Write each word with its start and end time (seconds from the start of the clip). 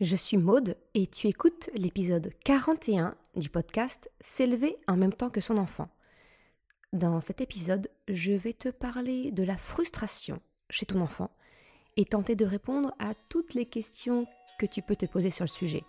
Je 0.00 0.14
suis 0.14 0.36
Maude 0.36 0.76
et 0.94 1.08
tu 1.08 1.26
écoutes 1.26 1.70
l'épisode 1.74 2.30
41 2.44 3.16
du 3.34 3.50
podcast 3.50 4.12
S'élever 4.20 4.76
en 4.86 4.96
même 4.96 5.12
temps 5.12 5.28
que 5.28 5.40
son 5.40 5.56
enfant. 5.56 5.88
Dans 6.92 7.20
cet 7.20 7.40
épisode, 7.40 7.90
je 8.06 8.30
vais 8.30 8.52
te 8.52 8.68
parler 8.68 9.32
de 9.32 9.42
la 9.42 9.56
frustration 9.56 10.40
chez 10.70 10.86
ton 10.86 11.00
enfant 11.00 11.32
et 11.96 12.04
tenter 12.04 12.36
de 12.36 12.46
répondre 12.46 12.94
à 13.00 13.14
toutes 13.28 13.54
les 13.54 13.66
questions 13.66 14.24
que 14.60 14.66
tu 14.66 14.82
peux 14.82 14.94
te 14.94 15.06
poser 15.06 15.32
sur 15.32 15.42
le 15.42 15.48
sujet. 15.48 15.82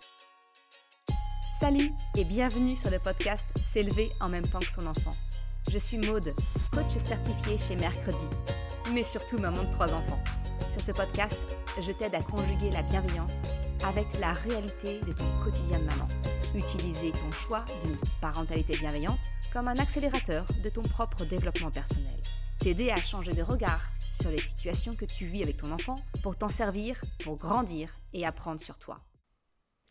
Salut 1.60 1.92
et 2.16 2.24
bienvenue 2.24 2.74
sur 2.74 2.90
le 2.90 2.98
podcast 2.98 3.46
S'élever 3.62 4.10
en 4.20 4.28
même 4.28 4.48
temps 4.48 4.58
que 4.58 4.72
son 4.72 4.88
enfant. 4.88 5.14
Je 5.68 5.78
suis 5.78 5.98
Maude, 5.98 6.34
coach 6.72 6.98
certifié 6.98 7.58
chez 7.58 7.76
Mercredi, 7.76 8.26
mais 8.92 9.02
surtout 9.02 9.38
maman 9.38 9.64
de 9.64 9.70
trois 9.70 9.94
enfants. 9.94 10.22
Sur 10.68 10.80
ce 10.80 10.92
podcast, 10.92 11.38
je 11.80 11.92
t'aide 11.92 12.14
à 12.14 12.22
conjuguer 12.22 12.70
la 12.70 12.82
bienveillance 12.82 13.48
avec 13.82 14.06
la 14.18 14.32
réalité 14.32 15.00
de 15.00 15.12
ton 15.12 15.36
quotidien 15.42 15.78
de 15.78 15.84
maman. 15.84 16.08
Utiliser 16.54 17.12
ton 17.12 17.30
choix 17.30 17.64
d'une 17.84 17.96
parentalité 18.20 18.76
bienveillante 18.76 19.20
comme 19.52 19.68
un 19.68 19.78
accélérateur 19.78 20.46
de 20.62 20.68
ton 20.68 20.82
propre 20.82 21.24
développement 21.24 21.70
personnel. 21.70 22.20
T'aider 22.60 22.90
à 22.90 22.96
changer 22.96 23.32
de 23.32 23.42
regard 23.42 23.82
sur 24.10 24.30
les 24.30 24.40
situations 24.40 24.94
que 24.94 25.04
tu 25.04 25.24
vis 25.24 25.42
avec 25.42 25.56
ton 25.56 25.72
enfant 25.72 26.00
pour 26.22 26.36
t'en 26.36 26.48
servir, 26.48 27.02
pour 27.22 27.36
grandir 27.36 27.90
et 28.12 28.26
apprendre 28.26 28.60
sur 28.60 28.78
toi. 28.78 29.00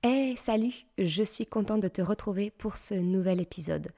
Hey, 0.04 0.38
salut, 0.38 0.74
je 0.98 1.24
suis 1.24 1.46
contente 1.46 1.82
de 1.82 1.88
te 1.88 2.02
retrouver 2.02 2.52
pour 2.52 2.78
ce 2.78 2.94
nouvel 2.94 3.42
épisode. 3.42 3.90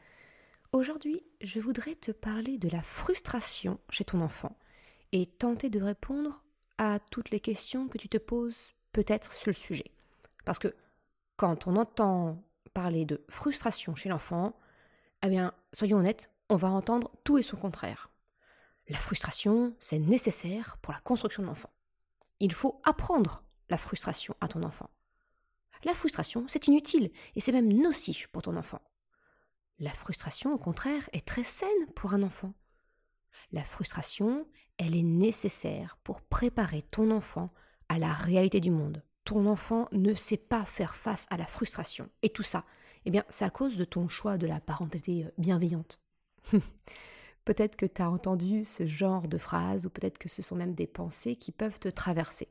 Aujourd'hui, 0.72 1.22
je 1.42 1.60
voudrais 1.60 1.96
te 1.96 2.12
parler 2.12 2.58
de 2.58 2.70
la 2.70 2.82
frustration 2.82 3.80
chez 3.90 4.06
ton 4.06 4.22
enfant 4.22 4.56
et 5.12 5.26
tenter 5.26 5.70
de 5.70 5.82
répondre 5.82 6.44
à 6.78 7.00
toutes 7.00 7.30
les 7.30 7.40
questions 7.40 7.88
que 7.88 7.98
tu 7.98 8.10
te 8.10 8.18
poses 8.18 8.74
peut-être 8.92 9.34
sur 9.34 9.50
le 9.50 9.54
sujet. 9.54 9.92
Parce 10.46 10.60
que 10.60 10.76
quand 11.36 11.68
on 11.68 11.76
entend 11.76 12.44
parler 12.74 13.06
de 13.06 13.24
frustration 13.30 13.96
chez 13.96 14.10
l'enfant, 14.10 14.56
eh 15.24 15.30
bien, 15.30 15.54
soyons 15.74 15.98
honnêtes, 15.98 16.32
on 16.50 16.56
va 16.56 16.70
entendre 16.70 17.12
tout 17.24 17.38
et 17.38 17.44
son 17.44 17.58
contraire. 17.58 18.10
La 18.90 18.98
frustration, 18.98 19.76
c'est 19.80 20.00
nécessaire 20.00 20.78
pour 20.82 20.94
la 20.94 21.00
construction 21.00 21.44
de 21.44 21.48
l'enfant. 21.48 21.70
Il 22.40 22.54
faut 22.54 22.82
apprendre 22.84 23.44
la 23.70 23.78
frustration 23.78 24.36
à 24.42 24.48
ton 24.48 24.64
enfant. 24.64 24.90
La 25.84 25.94
frustration, 25.94 26.46
c'est 26.48 26.68
inutile 26.68 27.12
et 27.36 27.42
c'est 27.42 27.52
même 27.52 27.72
nocif 27.72 28.28
pour 28.28 28.42
ton 28.42 28.58
enfant. 28.58 28.82
La 29.80 29.92
frustration, 29.92 30.54
au 30.54 30.58
contraire, 30.58 31.10
est 31.14 31.26
très 31.26 31.44
saine 31.44 31.88
pour 31.96 32.14
un 32.14 32.22
enfant. 32.22 32.54
La 33.52 33.64
frustration, 33.64 34.46
elle 34.78 34.96
est 34.96 35.04
nécessaire 35.04 35.98
pour 36.04 36.22
préparer 36.22 36.84
ton 36.92 37.12
enfant 37.12 37.52
à 37.90 38.00
la 38.00 38.14
réalité 38.14 38.60
du 38.60 38.72
monde. 38.72 39.04
Ton 39.26 39.46
enfant 39.46 39.88
ne 39.92 40.14
sait 40.14 40.38
pas 40.38 40.66
faire 40.66 40.96
face 40.96 41.28
à 41.30 41.38
la 41.38 41.46
frustration. 41.46 42.10
Et 42.24 42.30
tout 42.30 42.44
ça, 42.44 42.66
eh 43.06 43.12
bien, 43.12 43.24
c'est 43.30 43.46
à 43.46 43.50
cause 43.50 43.78
de 43.78 43.86
ton 43.86 44.08
choix 44.08 44.38
de 44.38 44.48
la 44.48 44.60
parentalité 44.60 45.26
euh, 45.26 45.32
bienveillante. 45.38 46.00
peut-être 47.46 47.76
que 47.76 47.86
tu 47.86 48.02
as 48.02 48.10
entendu 48.10 48.66
ce 48.66 48.86
genre 48.86 49.28
de 49.28 49.38
phrase, 49.38 49.86
ou 49.86 49.90
peut-être 49.90 50.18
que 50.18 50.30
ce 50.30 50.42
sont 50.42 50.56
même 50.56 50.74
des 50.74 50.88
pensées 50.88 51.36
qui 51.36 51.52
peuvent 51.52 51.80
te 51.80 51.90
traverser. 51.90 52.48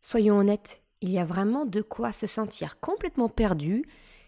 Soyons 0.00 0.38
honnêtes, 0.38 0.82
il 1.00 1.10
y 1.10 1.18
a 1.18 1.24
vraiment 1.24 1.66
de 1.66 1.82
quoi 1.82 2.12
se 2.12 2.26
sentir 2.26 2.80
complètement 2.80 3.28
perdu 3.28 3.84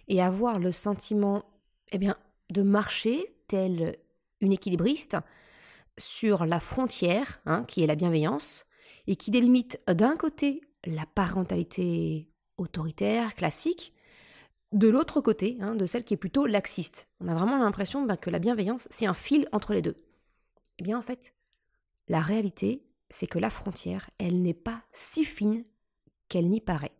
et 0.08 0.22
avoir 0.22 0.58
le 0.58 0.72
sentiment, 0.72 1.44
eh 1.92 1.98
bien, 1.98 2.16
de 2.50 2.62
marcher 2.62 3.24
tel 3.46 3.96
une 4.40 4.52
équilibriste 4.52 5.16
sur 5.98 6.46
la 6.46 6.60
frontière, 6.60 7.40
hein, 7.46 7.64
qui 7.64 7.82
est 7.82 7.86
la 7.86 7.94
bienveillance, 7.94 8.64
et 9.06 9.16
qui 9.16 9.30
délimite 9.30 9.80
d'un 9.88 10.16
côté 10.16 10.60
la 10.84 11.06
parentalité 11.06 12.28
autoritaire, 12.58 13.34
classique, 13.34 13.94
de 14.72 14.88
l'autre 14.88 15.20
côté, 15.20 15.56
hein, 15.60 15.74
de 15.74 15.86
celle 15.86 16.04
qui 16.04 16.14
est 16.14 16.18
plutôt 16.18 16.46
laxiste. 16.46 17.08
On 17.20 17.28
a 17.28 17.34
vraiment 17.34 17.58
l'impression 17.58 18.04
bah, 18.04 18.16
que 18.16 18.30
la 18.30 18.38
bienveillance, 18.38 18.86
c'est 18.90 19.06
un 19.06 19.14
fil 19.14 19.48
entre 19.52 19.72
les 19.72 19.82
deux. 19.82 19.96
Eh 20.78 20.84
bien, 20.84 20.98
en 20.98 21.02
fait, 21.02 21.34
la 22.08 22.20
réalité, 22.20 22.84
c'est 23.08 23.26
que 23.26 23.38
la 23.38 23.50
frontière, 23.50 24.10
elle 24.18 24.42
n'est 24.42 24.54
pas 24.54 24.82
si 24.92 25.24
fine 25.24 25.64
qu'elle 26.28 26.48
n'y 26.48 26.60
paraît. 26.60 26.92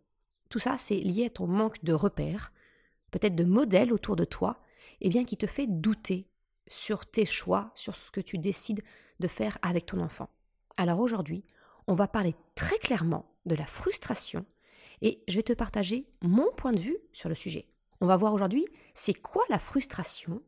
Tout 0.49 0.59
ça, 0.59 0.75
c'est 0.75 0.99
lié 0.99 1.27
à 1.27 1.29
ton 1.29 1.47
manque 1.47 1.83
de 1.83 1.93
repères, 1.93 2.51
peut-être 3.11 3.35
de 3.35 3.45
modèles 3.45 3.93
autour 3.93 4.17
de 4.17 4.25
toi, 4.25 4.61
et 4.99 5.07
eh 5.07 5.09
bien, 5.09 5.23
qui 5.23 5.37
te 5.37 5.47
fait 5.47 5.67
douter 5.67 6.27
sur 6.71 7.05
tes 7.05 7.25
choix, 7.25 7.71
sur 7.75 7.95
ce 7.95 8.11
que 8.11 8.21
tu 8.21 8.37
décides 8.37 8.81
de 9.19 9.27
faire 9.27 9.57
avec 9.61 9.85
ton 9.85 9.99
enfant. 9.99 10.29
Alors 10.77 10.99
aujourd'hui, 10.99 11.43
on 11.87 11.93
va 11.93 12.07
parler 12.07 12.33
très 12.55 12.77
clairement 12.79 13.29
de 13.45 13.55
la 13.55 13.65
frustration 13.65 14.45
et 15.01 15.23
je 15.27 15.35
vais 15.35 15.43
te 15.43 15.53
partager 15.53 16.07
mon 16.21 16.49
point 16.53 16.71
de 16.71 16.79
vue 16.79 16.97
sur 17.11 17.27
le 17.27 17.35
sujet. 17.35 17.67
On 17.99 18.07
va 18.07 18.17
voir 18.17 18.33
aujourd'hui 18.33 18.65
c'est 18.93 19.13
quoi 19.13 19.43
la 19.49 19.59
frustration? 19.59 20.41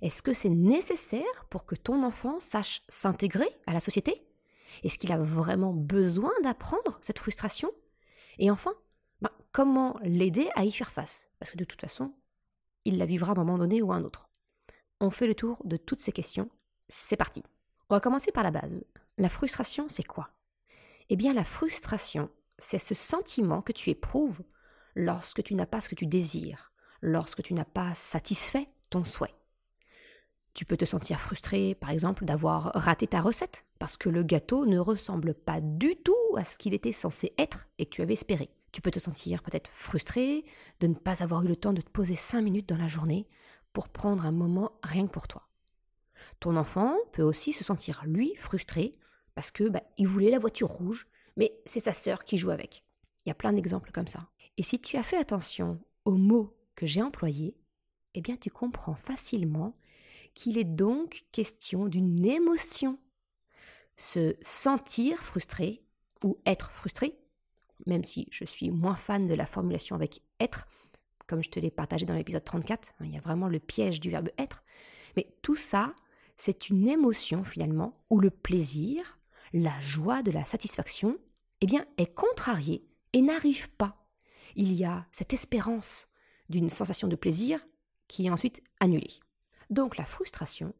Est-ce 0.00 0.22
que 0.22 0.32
c'est 0.32 0.48
nécessaire 0.48 1.44
pour 1.50 1.66
que 1.66 1.74
ton 1.74 2.02
enfant 2.02 2.40
sache 2.40 2.82
s'intégrer 2.88 3.48
à 3.66 3.72
la 3.72 3.80
société? 3.80 4.26
Est-ce 4.84 4.98
qu'il 4.98 5.12
a 5.12 5.18
vraiment 5.18 5.72
besoin 5.72 6.32
d'apprendre 6.42 6.98
cette 7.02 7.18
frustration? 7.18 7.70
Et 8.38 8.50
enfin, 8.50 8.72
ben, 9.20 9.30
comment 9.52 9.98
l'aider 10.02 10.48
à 10.54 10.64
y 10.64 10.72
faire 10.72 10.90
face? 10.90 11.28
Parce 11.38 11.50
que 11.50 11.58
de 11.58 11.64
toute 11.64 11.80
façon, 11.80 12.14
il 12.84 12.98
la 12.98 13.06
vivra 13.06 13.32
à 13.32 13.34
un 13.34 13.38
moment 13.38 13.58
donné 13.58 13.82
ou 13.82 13.92
à 13.92 13.96
un 13.96 14.04
autre. 14.04 14.27
On 15.00 15.10
fait 15.10 15.28
le 15.28 15.34
tour 15.36 15.62
de 15.64 15.76
toutes 15.76 16.00
ces 16.00 16.10
questions. 16.10 16.50
C'est 16.88 17.16
parti. 17.16 17.44
On 17.88 17.94
va 17.94 18.00
commencer 18.00 18.32
par 18.32 18.42
la 18.42 18.50
base. 18.50 18.84
La 19.16 19.28
frustration, 19.28 19.86
c'est 19.88 20.02
quoi? 20.02 20.30
Eh 21.08 21.14
bien, 21.14 21.34
la 21.34 21.44
frustration, 21.44 22.30
c'est 22.58 22.80
ce 22.80 22.94
sentiment 22.94 23.62
que 23.62 23.72
tu 23.72 23.90
éprouves 23.90 24.42
lorsque 24.96 25.44
tu 25.44 25.54
n'as 25.54 25.66
pas 25.66 25.80
ce 25.80 25.88
que 25.88 25.94
tu 25.94 26.06
désires, 26.06 26.72
lorsque 27.00 27.42
tu 27.42 27.54
n'as 27.54 27.64
pas 27.64 27.94
satisfait 27.94 28.68
ton 28.90 29.04
souhait. 29.04 29.34
Tu 30.54 30.64
peux 30.64 30.76
te 30.76 30.84
sentir 30.84 31.20
frustré, 31.20 31.76
par 31.76 31.90
exemple, 31.90 32.24
d'avoir 32.24 32.72
raté 32.74 33.06
ta 33.06 33.20
recette, 33.20 33.66
parce 33.78 33.96
que 33.96 34.08
le 34.08 34.24
gâteau 34.24 34.66
ne 34.66 34.80
ressemble 34.80 35.32
pas 35.32 35.60
du 35.60 35.94
tout 35.94 36.36
à 36.36 36.42
ce 36.42 36.58
qu'il 36.58 36.74
était 36.74 36.90
censé 36.90 37.32
être 37.38 37.68
et 37.78 37.86
que 37.86 37.90
tu 37.90 38.02
avais 38.02 38.14
espéré. 38.14 38.50
Tu 38.72 38.80
peux 38.80 38.90
te 38.90 38.98
sentir 38.98 39.44
peut-être 39.44 39.70
frustré 39.72 40.44
de 40.80 40.88
ne 40.88 40.94
pas 40.94 41.22
avoir 41.22 41.44
eu 41.44 41.48
le 41.48 41.56
temps 41.56 41.72
de 41.72 41.80
te 41.80 41.90
poser 41.90 42.16
cinq 42.16 42.42
minutes 42.42 42.68
dans 42.68 42.76
la 42.76 42.88
journée 42.88 43.28
pour 43.72 43.88
prendre 43.88 44.24
un 44.24 44.32
moment 44.32 44.72
rien 44.82 45.06
que 45.06 45.12
pour 45.12 45.28
toi. 45.28 45.48
Ton 46.40 46.56
enfant 46.56 46.96
peut 47.12 47.22
aussi 47.22 47.52
se 47.52 47.64
sentir, 47.64 48.02
lui, 48.06 48.34
frustré 48.36 48.98
parce 49.34 49.50
que 49.50 49.68
bah, 49.68 49.82
il 49.98 50.08
voulait 50.08 50.30
la 50.30 50.38
voiture 50.38 50.68
rouge, 50.68 51.06
mais 51.36 51.60
c'est 51.64 51.80
sa 51.80 51.92
sœur 51.92 52.24
qui 52.24 52.38
joue 52.38 52.50
avec. 52.50 52.84
Il 53.24 53.28
y 53.28 53.32
a 53.32 53.36
plein 53.36 53.52
d'exemples 53.52 53.92
comme 53.92 54.08
ça. 54.08 54.28
Et 54.56 54.62
si 54.62 54.80
tu 54.80 54.96
as 54.96 55.02
fait 55.02 55.16
attention 55.16 55.80
aux 56.04 56.16
mots 56.16 56.56
que 56.74 56.86
j'ai 56.86 57.02
employés, 57.02 57.56
eh 58.14 58.20
bien 58.20 58.36
tu 58.36 58.50
comprends 58.50 58.96
facilement 58.96 59.76
qu'il 60.34 60.58
est 60.58 60.64
donc 60.64 61.24
question 61.32 61.86
d'une 61.86 62.24
émotion. 62.24 62.98
Se 63.96 64.34
sentir 64.42 65.18
frustré 65.18 65.84
ou 66.24 66.38
être 66.46 66.72
frustré, 66.72 67.18
même 67.86 68.04
si 68.04 68.28
je 68.30 68.44
suis 68.44 68.70
moins 68.70 68.96
fan 68.96 69.26
de 69.26 69.34
la 69.34 69.46
formulation 69.46 69.94
avec 69.96 70.22
être, 70.40 70.66
comme 71.28 71.42
je 71.42 71.50
te 71.50 71.60
l'ai 71.60 71.70
partagé 71.70 72.06
dans 72.06 72.14
l'épisode 72.14 72.44
34. 72.44 72.88
Hein, 72.88 73.04
il 73.04 73.14
y 73.14 73.16
a 73.16 73.20
vraiment 73.20 73.48
le 73.48 73.60
piège 73.60 74.00
du 74.00 74.10
verbe 74.10 74.30
être. 74.38 74.64
Mais 75.16 75.28
tout 75.42 75.56
ça, 75.56 75.94
c'est 76.36 76.68
une 76.68 76.88
émotion 76.88 77.44
finalement 77.44 78.02
où 78.10 78.18
le 78.18 78.30
plaisir, 78.30 79.18
la 79.52 79.78
joie 79.80 80.22
de 80.22 80.30
la 80.30 80.44
satisfaction, 80.44 81.18
eh 81.60 81.66
bien, 81.66 81.84
est 81.98 82.12
contrarié 82.12 82.84
et 83.12 83.22
n'arrive 83.22 83.70
pas. 83.70 84.04
Il 84.56 84.72
y 84.72 84.84
a 84.84 85.06
cette 85.12 85.32
espérance 85.32 86.08
d'une 86.48 86.70
sensation 86.70 87.08
de 87.08 87.16
plaisir 87.16 87.64
qui 88.08 88.26
est 88.26 88.30
ensuite 88.30 88.62
annulée. 88.80 89.20
Donc 89.70 89.98
la 89.98 90.04
frustration, 90.04 90.74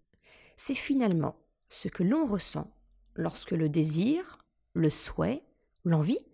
c'est 0.56 0.74
finalement 0.74 1.36
ce 1.68 1.88
que 1.88 2.02
l'on 2.02 2.26
ressent 2.26 2.72
lorsque 3.14 3.50
le 3.50 3.68
désir, 3.68 4.38
le 4.72 4.88
souhait, 4.88 5.44
l'envie 5.84 6.24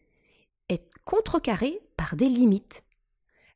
est 0.68 0.88
contrecarré 1.04 1.80
par 1.96 2.16
des 2.16 2.28
limites 2.28 2.84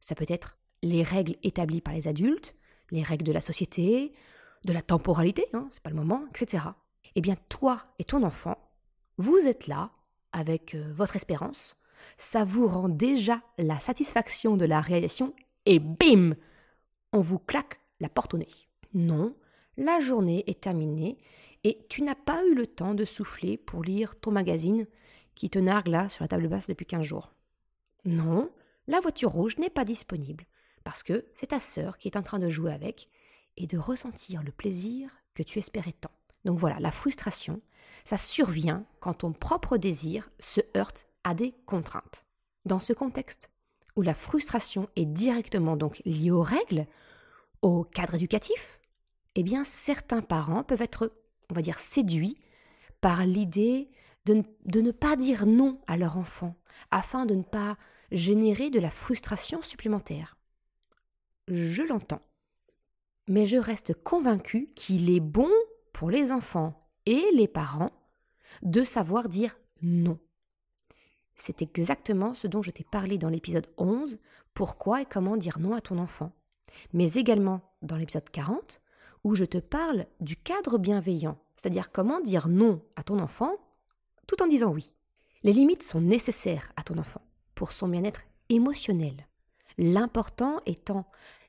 ça 0.00 0.14
peut 0.14 0.26
être 0.28 0.58
les 0.82 1.02
règles 1.02 1.36
établies 1.42 1.80
par 1.80 1.94
les 1.94 2.08
adultes, 2.08 2.54
les 2.90 3.02
règles 3.02 3.24
de 3.24 3.32
la 3.32 3.40
société, 3.40 4.12
de 4.64 4.72
la 4.72 4.82
temporalité, 4.82 5.46
hein, 5.52 5.68
c'est 5.70 5.82
pas 5.82 5.90
le 5.90 5.96
moment, 5.96 6.24
etc. 6.30 6.64
Eh 7.14 7.20
bien, 7.20 7.36
toi 7.48 7.82
et 7.98 8.04
ton 8.04 8.22
enfant, 8.22 8.56
vous 9.16 9.38
êtes 9.38 9.66
là 9.66 9.90
avec 10.32 10.74
euh, 10.74 10.92
votre 10.92 11.16
espérance, 11.16 11.76
ça 12.16 12.44
vous 12.44 12.68
rend 12.68 12.88
déjà 12.88 13.42
la 13.58 13.80
satisfaction 13.80 14.56
de 14.56 14.64
la 14.64 14.80
réalisation 14.80 15.34
et 15.66 15.78
bim 15.78 16.34
On 17.12 17.20
vous 17.20 17.38
claque 17.38 17.80
la 18.00 18.08
porte 18.08 18.34
au 18.34 18.38
nez. 18.38 18.48
Non, 18.94 19.34
la 19.76 20.00
journée 20.00 20.44
est 20.46 20.60
terminée 20.60 21.18
et 21.64 21.86
tu 21.88 22.02
n'as 22.02 22.14
pas 22.14 22.44
eu 22.44 22.54
le 22.54 22.66
temps 22.66 22.94
de 22.94 23.04
souffler 23.04 23.56
pour 23.56 23.82
lire 23.82 24.18
ton 24.18 24.30
magazine 24.30 24.86
qui 25.34 25.50
te 25.50 25.58
nargue 25.58 25.88
là 25.88 26.08
sur 26.08 26.24
la 26.24 26.28
table 26.28 26.48
basse 26.48 26.68
depuis 26.68 26.86
15 26.86 27.02
jours. 27.02 27.32
Non, 28.04 28.50
la 28.88 29.00
voiture 29.00 29.30
rouge 29.30 29.58
n'est 29.58 29.70
pas 29.70 29.84
disponible, 29.84 30.44
parce 30.82 31.02
que 31.02 31.26
c'est 31.34 31.48
ta 31.48 31.60
sœur 31.60 31.98
qui 31.98 32.08
est 32.08 32.16
en 32.16 32.22
train 32.22 32.38
de 32.38 32.48
jouer 32.48 32.72
avec 32.72 33.08
et 33.56 33.66
de 33.66 33.78
ressentir 33.78 34.42
le 34.42 34.50
plaisir 34.50 35.10
que 35.34 35.42
tu 35.42 35.58
espérais 35.58 35.92
tant. 35.92 36.10
Donc 36.44 36.58
voilà, 36.58 36.80
la 36.80 36.90
frustration, 36.90 37.60
ça 38.04 38.16
survient 38.16 38.84
quand 39.00 39.14
ton 39.14 39.32
propre 39.32 39.76
désir 39.76 40.28
se 40.40 40.60
heurte 40.76 41.06
à 41.22 41.34
des 41.34 41.52
contraintes. 41.66 42.24
Dans 42.64 42.80
ce 42.80 42.92
contexte, 42.92 43.50
où 43.96 44.02
la 44.02 44.14
frustration 44.14 44.88
est 44.96 45.04
directement 45.04 45.76
liée 46.04 46.30
aux 46.30 46.42
règles, 46.42 46.86
au 47.62 47.84
cadre 47.84 48.14
éducatif, 48.14 48.80
eh 49.34 49.42
bien 49.42 49.64
certains 49.64 50.22
parents 50.22 50.62
peuvent 50.62 50.82
être, 50.82 51.12
on 51.50 51.54
va 51.54 51.62
dire, 51.62 51.78
séduits 51.78 52.38
par 53.00 53.26
l'idée 53.26 53.90
de, 54.24 54.80
ne 54.80 54.90
pas 54.90 55.16
dire 55.16 55.46
non 55.46 55.80
à 55.86 55.96
leur 55.96 56.16
enfant, 56.16 56.54
afin 56.90 57.26
de 57.26 57.34
ne 57.34 57.42
pas 57.42 57.76
générer 58.12 58.70
de 58.70 58.80
la 58.80 58.90
frustration 58.90 59.62
supplémentaire. 59.62 60.36
Je 61.48 61.82
l'entends. 61.82 62.22
Mais 63.26 63.46
je 63.46 63.56
reste 63.56 63.94
convaincue 63.94 64.68
qu'il 64.74 65.10
est 65.10 65.20
bon 65.20 65.50
pour 65.92 66.10
les 66.10 66.32
enfants 66.32 66.88
et 67.06 67.24
les 67.34 67.48
parents 67.48 67.92
de 68.62 68.84
savoir 68.84 69.28
dire 69.28 69.58
non. 69.82 70.18
C'est 71.36 71.62
exactement 71.62 72.34
ce 72.34 72.46
dont 72.46 72.62
je 72.62 72.70
t'ai 72.70 72.84
parlé 72.84 73.18
dans 73.18 73.28
l'épisode 73.28 73.68
11, 73.76 74.18
pourquoi 74.54 75.02
et 75.02 75.06
comment 75.06 75.36
dire 75.36 75.58
non 75.58 75.74
à 75.74 75.80
ton 75.80 75.98
enfant, 75.98 76.32
mais 76.92 77.14
également 77.14 77.60
dans 77.82 77.96
l'épisode 77.96 78.28
40, 78.28 78.80
où 79.24 79.34
je 79.34 79.44
te 79.44 79.58
parle 79.58 80.06
du 80.20 80.36
cadre 80.36 80.78
bienveillant, 80.78 81.38
c'est-à-dire 81.56 81.92
comment 81.92 82.20
dire 82.20 82.48
non 82.48 82.82
à 82.96 83.02
ton 83.02 83.18
enfant 83.18 83.52
tout 84.26 84.42
en 84.42 84.46
disant 84.46 84.72
oui. 84.72 84.94
Les 85.44 85.52
limites 85.52 85.84
sont 85.84 86.00
nécessaires 86.00 86.72
à 86.76 86.82
ton 86.82 86.98
enfant 86.98 87.22
son 87.66 87.88
bien-être 87.88 88.22
émotionnel, 88.48 89.26
l'important 89.76 90.60
étant 90.66 91.06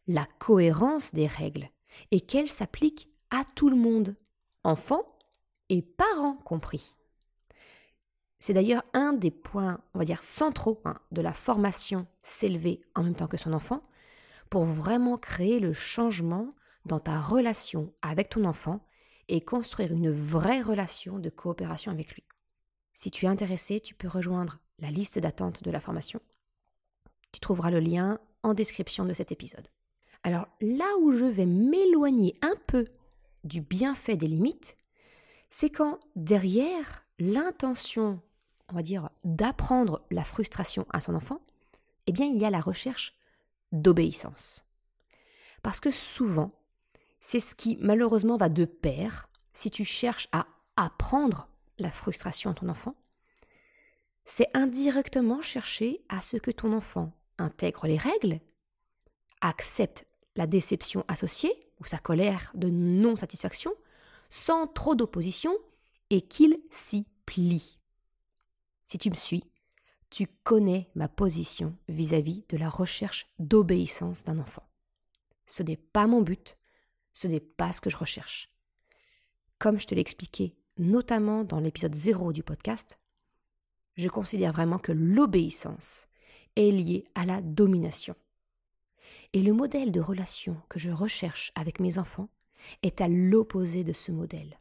la 0.08 0.26
cohérence 0.40 1.14
des 1.14 1.28
règles 1.28 1.70
et 2.12 2.22
qu'elles 2.22 2.50
s'appliquent 2.50 3.10
à 3.30 3.44
tout 3.56 3.70
le 3.70 3.76
monde, 3.76 4.16
enfants 4.64 5.06
et 5.70 5.82
parents 5.82 6.38
compris. 6.38 6.96
C'est 8.40 8.54
d'ailleurs 8.54 8.84
un 8.94 9.14
des 9.14 9.32
points, 9.32 9.82
on 9.94 10.00
va 10.00 10.06
dire, 10.06 10.24
centraux 10.24 10.82
hein, 10.86 10.96
de 11.12 11.22
la 11.22 11.34
formation 11.34 12.08
s'élever 12.22 12.82
en 12.96 13.04
même 13.04 13.16
temps 13.16 13.28
que 13.28 13.38
son 13.38 13.54
enfant, 13.54 13.84
pour 14.50 14.64
vraiment 14.64 15.18
créer 15.18 15.60
le 15.60 15.74
changement 15.74 16.56
dans 16.86 17.00
ta 17.00 17.20
relation 17.20 17.94
avec 18.02 18.30
ton 18.30 18.46
enfant 18.46 18.86
et 19.28 19.42
construire 19.42 19.92
une 19.92 20.10
vraie 20.10 20.62
relation 20.62 21.20
de 21.20 21.30
coopération 21.30 21.92
avec 21.92 22.14
lui. 22.16 22.24
Si 22.94 23.12
tu 23.12 23.26
es 23.26 23.30
intéressé, 23.30 23.80
tu 23.80 23.94
peux 23.94 24.08
rejoindre 24.08 24.60
la 24.82 24.92
liste 24.92 25.20
d'attente 25.20 25.64
de 25.64 25.72
la 25.72 25.80
formation. 25.80 26.20
Tu 27.32 27.40
trouveras 27.40 27.72
le 27.72 27.80
lien 27.80 28.20
en 28.44 28.54
description 28.54 29.06
de 29.06 29.14
cet 29.14 29.32
épisode. 29.32 29.68
Alors 30.24 30.48
là 30.62 30.98
où 31.02 31.12
je 31.12 31.26
vais 31.26 31.46
m'éloigner 31.46 32.38
un 32.42 32.56
peu 32.68 32.88
du 33.44 33.62
bienfait 33.62 34.18
des 34.18 34.28
limites, 34.28 34.76
c'est 35.50 35.70
quand 35.70 36.00
derrière 36.16 37.06
l'intention 37.20 38.22
on 38.72 38.76
va 38.76 38.82
dire, 38.82 39.10
d'apprendre 39.24 40.02
la 40.12 40.24
frustration 40.24 40.86
à 40.92 41.02
son 41.02 41.16
enfant, 41.16 41.40
eh 42.08 42.12
bien, 42.12 42.26
il 42.26 42.38
y 42.38 42.46
a 42.46 42.50
la 42.50 42.62
recherche 42.62 43.16
d'obéissance. 43.72 44.66
Parce 45.62 45.80
que 45.80 45.92
souvent, 45.92 46.52
c'est 47.20 47.40
ce 47.40 47.56
qui 47.56 47.78
malheureusement 47.82 48.38
va 48.38 48.50
de 48.50 48.66
pair 48.66 49.30
si 49.54 49.72
tu 49.72 49.84
cherches 49.84 50.28
à 50.32 50.48
apprendre 50.76 51.50
la 51.78 51.92
frustration 51.92 52.52
à 52.52 52.54
ton 52.54 52.70
enfant. 52.70 52.96
C'est 54.32 54.56
indirectement 54.56 55.42
chercher 55.42 56.04
à 56.08 56.22
ce 56.22 56.38
que 56.38 56.52
ton 56.52 56.72
enfant 56.72 57.12
intègre 57.40 57.88
les 57.88 57.98
règles, 57.98 58.40
accepte 59.42 60.06
la 60.36 60.46
déception 60.46 61.04
associée 61.08 61.52
ou 61.80 61.86
sa 61.86 61.98
colère 61.98 62.52
de 62.54 62.70
non-satisfaction 62.70 63.74
sans 64.30 64.68
trop 64.68 64.94
d'opposition 64.94 65.58
et 66.12 66.22
qu'il 66.22 66.60
s'y 66.70 67.08
plie. 67.26 67.80
Si 68.86 69.00
tu 69.00 69.10
me 69.10 69.16
suis, 69.16 69.50
tu 70.12 70.28
connais 70.44 70.92
ma 70.94 71.10
position 71.10 71.76
vis-à-vis 71.88 72.46
de 72.50 72.58
la 72.58 72.70
recherche 72.70 73.26
d'obéissance 73.40 74.26
d'un 74.26 74.38
enfant. 74.38 74.70
Ce 75.48 75.64
n'est 75.64 75.76
pas 75.76 76.06
mon 76.06 76.22
but, 76.22 76.56
ce 77.16 77.26
n'est 77.26 77.40
pas 77.40 77.74
ce 77.74 77.82
que 77.82 77.90
je 77.90 77.98
recherche. 77.98 78.54
Comme 79.58 79.80
je 79.80 79.88
te 79.88 79.96
l'ai 79.96 80.02
expliqué, 80.02 80.56
notamment 80.78 81.44
dans 81.44 81.60
l'épisode 81.60 81.96
0 81.96 82.32
du 82.32 82.44
podcast, 82.44 83.00
je 84.00 84.08
considère 84.08 84.54
vraiment 84.54 84.80
que 84.80 84.94
l'obéissance 84.94 86.08
est 86.56 86.72
liée 86.72 87.06
à 87.16 87.26
la 87.26 87.42
domination. 87.42 88.16
Et 89.34 89.42
le 89.42 89.54
modèle 89.54 89.92
de 89.92 90.00
relation 90.00 90.56
que 90.70 90.80
je 90.80 90.90
recherche 90.90 91.52
avec 91.56 91.80
mes 91.80 91.98
enfants 91.98 92.30
est 92.82 93.02
à 93.02 93.08
l'opposé 93.10 93.84
de 93.84 93.94
ce 93.94 94.12
modèle. 94.12 94.58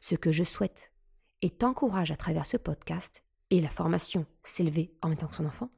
Ce 0.00 0.14
que 0.14 0.32
je 0.32 0.44
souhaite 0.44 0.92
et 1.42 1.50
t'encourage 1.50 2.10
à 2.10 2.16
travers 2.16 2.46
ce 2.46 2.56
podcast, 2.56 3.22
et 3.50 3.60
la 3.60 3.68
formation, 3.68 4.26
s'élever 4.42 4.92
en 5.02 5.14
que 5.14 5.34
son 5.34 5.46
enfant, 5.46 5.70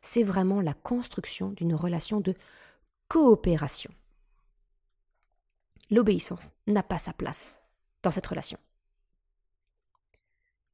c'est 0.00 0.22
vraiment 0.22 0.60
la 0.60 0.74
construction 0.74 1.50
d'une 1.50 1.74
relation 1.74 2.20
de 2.20 2.34
coopération. 3.08 3.90
L'obéissance 5.90 6.52
n'a 6.66 6.82
pas 6.82 6.98
sa 6.98 7.12
place 7.12 7.60
dans 8.02 8.10
cette 8.10 8.26
relation. 8.26 8.58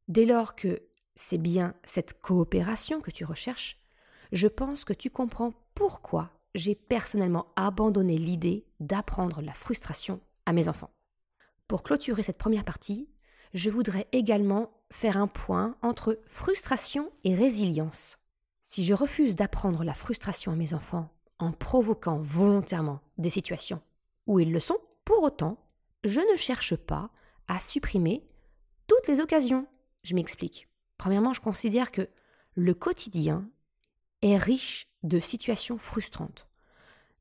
Dès 0.09 0.27
lors 0.27 0.55
que 0.55 0.83
c'est 1.15 1.39
bien 1.39 1.75
cette 1.85 2.21
coopération 2.21 3.01
que 3.01 3.11
tu 3.11 3.25
recherches, 3.25 3.81
je 4.33 4.49
pense 4.49 4.85
que 4.85 4.93
tu 4.93 5.11
comprends 5.11 5.53
pourquoi 5.75 6.31
j'ai 6.55 6.75
personnellement 6.75 7.47
abandonné 7.57 8.17
l'idée 8.17 8.65
d'apprendre 8.81 9.41
la 9.41 9.55
frustration 9.55 10.21
à 10.47 10.53
mes 10.53 10.69
enfants. 10.69 10.91
Pour 11.69 11.83
clôturer 11.83 12.23
cette 12.23 12.39
première 12.39 12.65
partie, 12.65 13.09
je 13.55 13.71
voudrais 13.71 14.07
également 14.13 14.71
faire 14.91 15.17
un 15.17 15.27
point 15.27 15.77
entre 15.83 16.21
frustration 16.27 17.11
et 17.25 17.35
résilience. 17.35 18.19
Si 18.63 18.85
je 18.85 18.95
refuse 18.95 19.37
d'apprendre 19.37 19.85
la 19.85 19.95
frustration 19.95 20.53
à 20.53 20.57
mes 20.57 20.75
enfants 20.75 21.11
en 21.39 21.53
provoquant 21.53 22.19
volontairement 22.19 23.01
des 23.19 23.31
situations 23.31 23.81
où 24.27 24.41
ils 24.41 24.53
le 24.53 24.61
sont, 24.61 24.79
pour 25.05 25.23
autant, 25.23 25.59
je 26.05 26.21
ne 26.21 26.37
cherche 26.37 26.77
pas 26.77 27.11
à 27.49 27.59
supprimer 27.59 28.25
toutes 28.87 29.09
les 29.09 29.21
occasions. 29.21 29.67
Je 30.03 30.15
m'explique. 30.15 30.69
Premièrement, 30.99 31.33
je 31.33 31.41
considère 31.41 31.91
que 31.91 32.09
le 32.55 32.75
quotidien 32.75 33.49
est 34.23 34.37
riche 34.37 34.89
de 35.03 35.21
situations 35.21 35.79
frustrantes. 35.79 36.49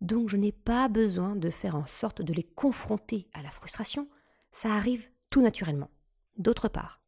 Donc 0.02 0.30
je 0.30 0.38
n'ai 0.38 0.52
pas 0.52 0.90
besoin 0.90 1.36
de 1.36 1.50
faire 1.50 1.76
en 1.76 1.86
sorte 1.86 2.22
de 2.22 2.34
les 2.34 2.44
confronter 2.44 3.28
à 3.34 3.42
la 3.42 3.50
frustration, 3.50 4.08
ça 4.52 4.74
arrive 4.74 5.10
tout 5.30 5.42
naturellement. 5.42 5.90
D'autre 6.38 6.68
part, 6.68 7.02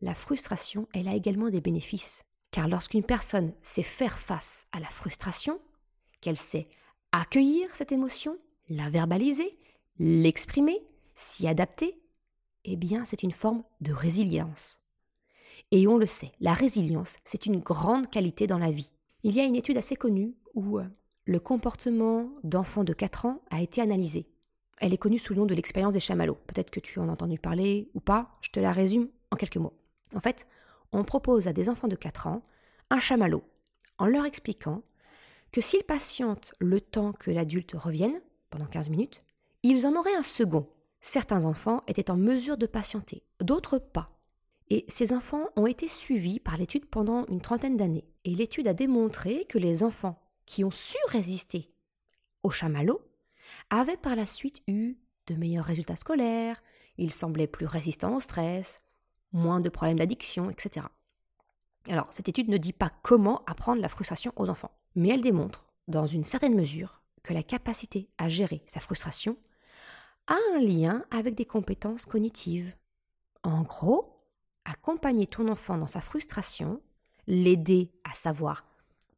la 0.00 0.14
frustration, 0.14 0.88
elle 0.94 1.08
a 1.08 1.14
également 1.14 1.50
des 1.50 1.60
bénéfices. 1.60 2.24
Car 2.50 2.66
lorsqu'une 2.66 3.04
personne 3.04 3.52
sait 3.62 3.82
faire 3.82 4.18
face 4.18 4.66
à 4.72 4.80
la 4.80 4.86
frustration, 4.86 5.60
qu'elle 6.20 6.36
sait 6.36 6.68
accueillir 7.12 7.74
cette 7.76 7.92
émotion, 7.92 8.36
la 8.68 8.90
verbaliser, 8.90 9.58
l'exprimer, 9.98 10.82
s'y 11.14 11.46
adapter, 11.46 12.00
eh 12.64 12.76
bien 12.76 13.04
c'est 13.04 13.22
une 13.22 13.32
forme 13.32 13.62
de 13.80 13.92
résilience. 13.92 14.79
Et 15.70 15.86
on 15.86 15.96
le 15.96 16.06
sait, 16.06 16.32
la 16.40 16.52
résilience, 16.52 17.16
c'est 17.24 17.46
une 17.46 17.60
grande 17.60 18.10
qualité 18.10 18.46
dans 18.46 18.58
la 18.58 18.70
vie. 18.70 18.90
Il 19.22 19.34
y 19.34 19.40
a 19.40 19.44
une 19.44 19.56
étude 19.56 19.78
assez 19.78 19.96
connue 19.96 20.34
où 20.54 20.78
euh, 20.78 20.84
le 21.26 21.38
comportement 21.38 22.32
d'enfants 22.42 22.84
de 22.84 22.92
4 22.92 23.26
ans 23.26 23.42
a 23.50 23.60
été 23.60 23.80
analysé. 23.80 24.26
Elle 24.78 24.94
est 24.94 24.98
connue 24.98 25.18
sous 25.18 25.34
le 25.34 25.40
nom 25.40 25.46
de 25.46 25.54
l'expérience 25.54 25.92
des 25.92 26.00
chamallows. 26.00 26.38
Peut-être 26.46 26.70
que 26.70 26.80
tu 26.80 26.98
en 26.98 27.08
as 27.08 27.12
entendu 27.12 27.38
parler 27.38 27.90
ou 27.94 28.00
pas, 28.00 28.32
je 28.40 28.50
te 28.50 28.60
la 28.60 28.72
résume 28.72 29.08
en 29.30 29.36
quelques 29.36 29.58
mots. 29.58 29.74
En 30.14 30.20
fait, 30.20 30.46
on 30.92 31.04
propose 31.04 31.46
à 31.46 31.52
des 31.52 31.68
enfants 31.68 31.88
de 31.88 31.96
4 31.96 32.26
ans 32.26 32.42
un 32.90 32.98
chamallow, 32.98 33.44
en 33.98 34.06
leur 34.06 34.24
expliquant 34.24 34.82
que 35.52 35.60
s'ils 35.60 35.84
patientent 35.84 36.52
le 36.58 36.80
temps 36.80 37.12
que 37.12 37.30
l'adulte 37.30 37.72
revienne, 37.74 38.20
pendant 38.50 38.66
15 38.66 38.90
minutes, 38.90 39.22
ils 39.62 39.86
en 39.86 39.94
auraient 39.94 40.14
un 40.14 40.22
second. 40.22 40.66
Certains 41.00 41.44
enfants 41.44 41.82
étaient 41.86 42.10
en 42.10 42.16
mesure 42.16 42.56
de 42.56 42.66
patienter, 42.66 43.22
d'autres 43.40 43.78
pas. 43.78 44.19
Et 44.70 44.84
ces 44.88 45.12
enfants 45.12 45.48
ont 45.56 45.66
été 45.66 45.88
suivis 45.88 46.38
par 46.38 46.56
l'étude 46.56 46.86
pendant 46.86 47.26
une 47.26 47.40
trentaine 47.40 47.76
d'années. 47.76 48.08
Et 48.24 48.34
l'étude 48.34 48.68
a 48.68 48.74
démontré 48.74 49.44
que 49.48 49.58
les 49.58 49.82
enfants 49.82 50.20
qui 50.46 50.64
ont 50.64 50.70
su 50.70 50.96
résister 51.08 51.72
au 52.42 52.50
chamallow 52.50 53.00
avaient 53.68 53.96
par 53.96 54.16
la 54.16 54.26
suite 54.26 54.62
eu 54.68 54.96
de 55.26 55.34
meilleurs 55.34 55.64
résultats 55.64 55.96
scolaires, 55.96 56.62
ils 56.98 57.12
semblaient 57.12 57.46
plus 57.46 57.66
résistants 57.66 58.16
au 58.16 58.20
stress, 58.20 58.82
moins 59.32 59.60
de 59.60 59.68
problèmes 59.68 59.98
d'addiction, 59.98 60.50
etc. 60.50 60.86
Alors, 61.88 62.06
cette 62.10 62.28
étude 62.28 62.48
ne 62.48 62.58
dit 62.58 62.72
pas 62.72 62.90
comment 63.02 63.42
apprendre 63.46 63.80
la 63.80 63.88
frustration 63.88 64.32
aux 64.36 64.48
enfants, 64.48 64.72
mais 64.94 65.08
elle 65.08 65.22
démontre, 65.22 65.64
dans 65.88 66.06
une 66.06 66.24
certaine 66.24 66.54
mesure, 66.54 67.00
que 67.22 67.32
la 67.32 67.42
capacité 67.42 68.08
à 68.18 68.28
gérer 68.28 68.62
sa 68.66 68.80
frustration 68.80 69.36
a 70.26 70.36
un 70.54 70.60
lien 70.60 71.04
avec 71.10 71.34
des 71.34 71.44
compétences 71.46 72.06
cognitives. 72.06 72.74
En 73.42 73.62
gros, 73.62 74.19
accompagner 74.70 75.26
ton 75.26 75.48
enfant 75.48 75.78
dans 75.78 75.86
sa 75.86 76.00
frustration, 76.00 76.80
l'aider 77.26 77.90
à 78.04 78.12
savoir 78.12 78.66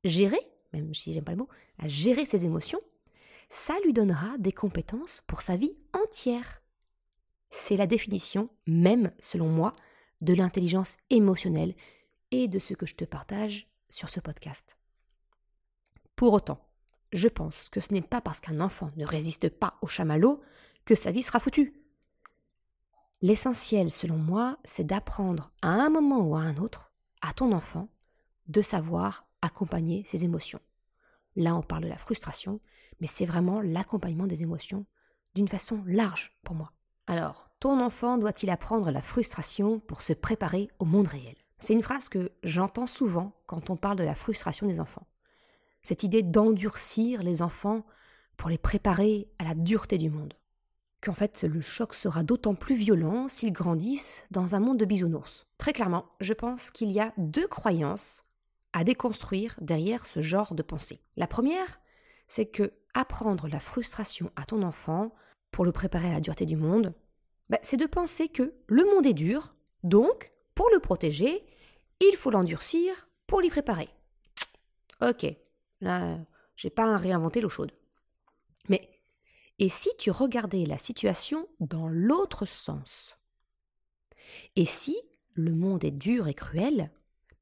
gérer, 0.04 0.40
même 0.72 0.94
si 0.94 1.12
j'aime 1.12 1.24
pas 1.24 1.32
le 1.32 1.38
mot, 1.38 1.48
à 1.78 1.88
gérer 1.88 2.26
ses 2.26 2.44
émotions, 2.44 2.80
ça 3.48 3.74
lui 3.84 3.92
donnera 3.92 4.38
des 4.38 4.52
compétences 4.52 5.22
pour 5.26 5.42
sa 5.42 5.56
vie 5.56 5.76
entière. 5.92 6.62
C'est 7.50 7.76
la 7.76 7.86
définition, 7.86 8.48
même 8.66 9.12
selon 9.20 9.48
moi, 9.48 9.72
de 10.22 10.32
l'intelligence 10.32 10.96
émotionnelle 11.10 11.74
et 12.30 12.48
de 12.48 12.58
ce 12.58 12.74
que 12.74 12.86
je 12.86 12.94
te 12.94 13.04
partage 13.04 13.68
sur 13.90 14.08
ce 14.08 14.20
podcast. 14.20 14.78
Pour 16.16 16.32
autant, 16.32 16.66
je 17.12 17.28
pense 17.28 17.68
que 17.68 17.80
ce 17.80 17.92
n'est 17.92 18.00
pas 18.00 18.20
parce 18.20 18.40
qu'un 18.40 18.60
enfant 18.60 18.90
ne 18.96 19.04
résiste 19.04 19.50
pas 19.50 19.76
au 19.82 19.86
chamallow 19.86 20.40
que 20.84 20.94
sa 20.94 21.10
vie 21.10 21.22
sera 21.22 21.40
foutue. 21.40 21.74
L'essentiel, 23.22 23.92
selon 23.92 24.16
moi, 24.16 24.58
c'est 24.64 24.84
d'apprendre 24.84 25.52
à 25.62 25.68
un 25.68 25.90
moment 25.90 26.18
ou 26.18 26.34
à 26.34 26.40
un 26.40 26.56
autre 26.56 26.92
à 27.20 27.32
ton 27.32 27.52
enfant 27.52 27.88
de 28.48 28.62
savoir 28.62 29.28
accompagner 29.42 30.02
ses 30.04 30.24
émotions. 30.24 30.58
Là, 31.36 31.54
on 31.54 31.62
parle 31.62 31.84
de 31.84 31.88
la 31.88 31.96
frustration, 31.96 32.60
mais 33.00 33.06
c'est 33.06 33.24
vraiment 33.24 33.60
l'accompagnement 33.60 34.26
des 34.26 34.42
émotions 34.42 34.86
d'une 35.36 35.46
façon 35.46 35.84
large 35.86 36.36
pour 36.42 36.56
moi. 36.56 36.72
Alors, 37.06 37.48
ton 37.60 37.80
enfant 37.80 38.18
doit-il 38.18 38.50
apprendre 38.50 38.90
la 38.90 39.00
frustration 39.00 39.78
pour 39.78 40.02
se 40.02 40.12
préparer 40.12 40.68
au 40.80 40.84
monde 40.84 41.06
réel? 41.06 41.36
C'est 41.60 41.74
une 41.74 41.82
phrase 41.84 42.08
que 42.08 42.32
j'entends 42.42 42.88
souvent 42.88 43.40
quand 43.46 43.70
on 43.70 43.76
parle 43.76 43.98
de 43.98 44.04
la 44.04 44.16
frustration 44.16 44.66
des 44.66 44.80
enfants. 44.80 45.06
Cette 45.82 46.02
idée 46.02 46.24
d'endurcir 46.24 47.22
les 47.22 47.40
enfants 47.40 47.86
pour 48.36 48.50
les 48.50 48.58
préparer 48.58 49.28
à 49.38 49.44
la 49.44 49.54
dureté 49.54 49.96
du 49.96 50.10
monde. 50.10 50.34
Qu'en 51.02 51.14
fait, 51.14 51.42
le 51.42 51.60
choc 51.60 51.94
sera 51.94 52.22
d'autant 52.22 52.54
plus 52.54 52.76
violent 52.76 53.26
s'ils 53.26 53.52
grandissent 53.52 54.24
dans 54.30 54.54
un 54.54 54.60
monde 54.60 54.78
de 54.78 54.84
bisounours. 54.84 55.46
Très 55.58 55.72
clairement, 55.72 56.06
je 56.20 56.32
pense 56.32 56.70
qu'il 56.70 56.92
y 56.92 57.00
a 57.00 57.12
deux 57.18 57.48
croyances 57.48 58.24
à 58.72 58.84
déconstruire 58.84 59.56
derrière 59.60 60.06
ce 60.06 60.20
genre 60.20 60.54
de 60.54 60.62
pensée. 60.62 61.00
La 61.16 61.26
première, 61.26 61.80
c'est 62.28 62.46
que 62.46 62.72
apprendre 62.94 63.48
la 63.48 63.58
frustration 63.58 64.30
à 64.36 64.44
ton 64.44 64.62
enfant 64.62 65.12
pour 65.50 65.64
le 65.64 65.72
préparer 65.72 66.06
à 66.06 66.12
la 66.12 66.20
dureté 66.20 66.46
du 66.46 66.56
monde, 66.56 66.94
bah, 67.48 67.58
c'est 67.62 67.76
de 67.76 67.86
penser 67.86 68.28
que 68.28 68.54
le 68.68 68.84
monde 68.84 69.04
est 69.04 69.12
dur, 69.12 69.56
donc, 69.82 70.32
pour 70.54 70.70
le 70.72 70.78
protéger, 70.78 71.44
il 72.00 72.16
faut 72.16 72.30
l'endurcir 72.30 73.08
pour 73.26 73.40
l'y 73.40 73.50
préparer. 73.50 73.88
Ok, 75.00 75.26
là, 75.80 76.16
j'ai 76.54 76.70
pas 76.70 76.94
à 76.94 76.96
réinventer 76.96 77.40
l'eau 77.40 77.48
chaude. 77.48 77.72
Et 79.58 79.68
si 79.68 79.90
tu 79.98 80.10
regardais 80.10 80.64
la 80.66 80.78
situation 80.78 81.48
dans 81.60 81.88
l'autre 81.88 82.46
sens? 82.46 83.16
Et 84.56 84.64
si 84.64 84.96
le 85.34 85.52
monde 85.52 85.84
est 85.84 85.90
dur 85.90 86.28
et 86.28 86.34
cruel 86.34 86.90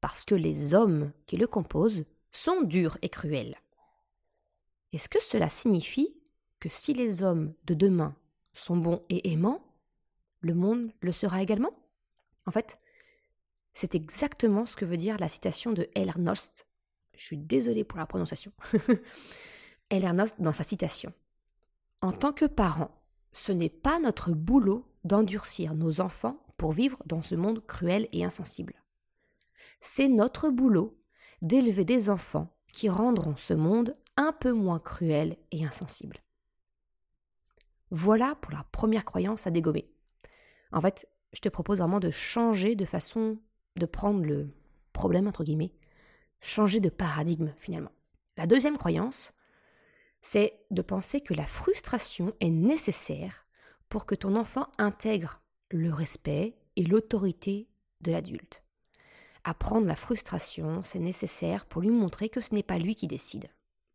parce 0.01 0.25
que 0.25 0.35
les 0.35 0.73
hommes 0.73 1.11
qui 1.25 1.37
le 1.37 1.47
composent 1.47 2.05
sont 2.31 2.61
durs 2.61 2.97
et 3.01 3.09
cruels? 3.09 3.57
Est-ce 4.93 5.09
que 5.09 5.21
cela 5.21 5.47
signifie 5.49 6.13
que 6.59 6.69
si 6.69 6.93
les 6.93 7.23
hommes 7.23 7.53
de 7.65 7.73
demain 7.73 8.15
sont 8.53 8.77
bons 8.77 9.03
et 9.09 9.31
aimants, 9.31 9.63
le 10.41 10.53
monde 10.53 10.91
le 11.01 11.11
sera 11.11 11.41
également? 11.41 11.71
En 12.45 12.51
fait, 12.51 12.77
c'est 13.73 13.95
exactement 13.95 14.65
ce 14.65 14.75
que 14.75 14.85
veut 14.85 14.97
dire 14.97 15.17
la 15.17 15.29
citation 15.29 15.71
de 15.71 15.87
Nost. 16.17 16.67
Je 17.15 17.23
suis 17.23 17.37
désolée 17.37 17.83
pour 17.83 17.99
la 17.99 18.05
prononciation. 18.05 18.51
Nost 19.91 20.35
dans 20.39 20.53
sa 20.53 20.63
citation. 20.63 21.13
En 22.01 22.11
tant 22.11 22.33
que 22.33 22.45
parents, 22.45 22.91
ce 23.31 23.51
n'est 23.51 23.69
pas 23.69 23.99
notre 23.99 24.31
boulot 24.31 24.87
d'endurcir 25.03 25.75
nos 25.75 26.01
enfants 26.01 26.43
pour 26.57 26.71
vivre 26.71 27.01
dans 27.05 27.21
ce 27.21 27.35
monde 27.35 27.65
cruel 27.65 28.07
et 28.11 28.25
insensible. 28.25 28.75
C'est 29.79 30.07
notre 30.07 30.49
boulot 30.49 30.99
d'élever 31.41 31.85
des 31.85 32.09
enfants 32.09 32.55
qui 32.71 32.89
rendront 32.89 33.35
ce 33.37 33.53
monde 33.53 33.95
un 34.17 34.31
peu 34.31 34.51
moins 34.51 34.79
cruel 34.79 35.37
et 35.51 35.65
insensible. 35.65 36.17
Voilà 37.89 38.35
pour 38.35 38.51
la 38.51 38.63
première 38.71 39.05
croyance 39.05 39.47
à 39.47 39.51
dégommer. 39.51 39.91
En 40.71 40.81
fait, 40.81 41.07
je 41.33 41.41
te 41.41 41.49
propose 41.49 41.79
vraiment 41.79 41.99
de 41.99 42.11
changer 42.11 42.75
de 42.75 42.85
façon 42.85 43.37
de 43.75 43.85
prendre 43.85 44.23
le 44.23 44.49
problème, 44.93 45.27
entre 45.27 45.43
guillemets, 45.43 45.73
changer 46.39 46.79
de 46.79 46.89
paradigme 46.89 47.53
finalement. 47.57 47.91
La 48.37 48.47
deuxième 48.47 48.77
croyance, 48.77 49.33
c'est 50.21 50.59
de 50.69 50.81
penser 50.81 51.21
que 51.21 51.33
la 51.33 51.45
frustration 51.45 52.33
est 52.39 52.49
nécessaire 52.49 53.45
pour 53.89 54.05
que 54.05 54.15
ton 54.15 54.35
enfant 54.35 54.67
intègre 54.77 55.41
le 55.71 55.91
respect 55.91 56.55
et 56.75 56.83
l'autorité 56.83 57.67
de 58.01 58.11
l'adulte. 58.11 58.63
Apprendre 59.43 59.87
la 59.87 59.95
frustration, 59.95 60.83
c'est 60.83 60.99
nécessaire 60.99 61.65
pour 61.65 61.81
lui 61.81 61.89
montrer 61.89 62.29
que 62.29 62.41
ce 62.41 62.53
n'est 62.53 62.63
pas 62.63 62.77
lui 62.77 62.95
qui 62.95 63.07
décide. 63.07 63.49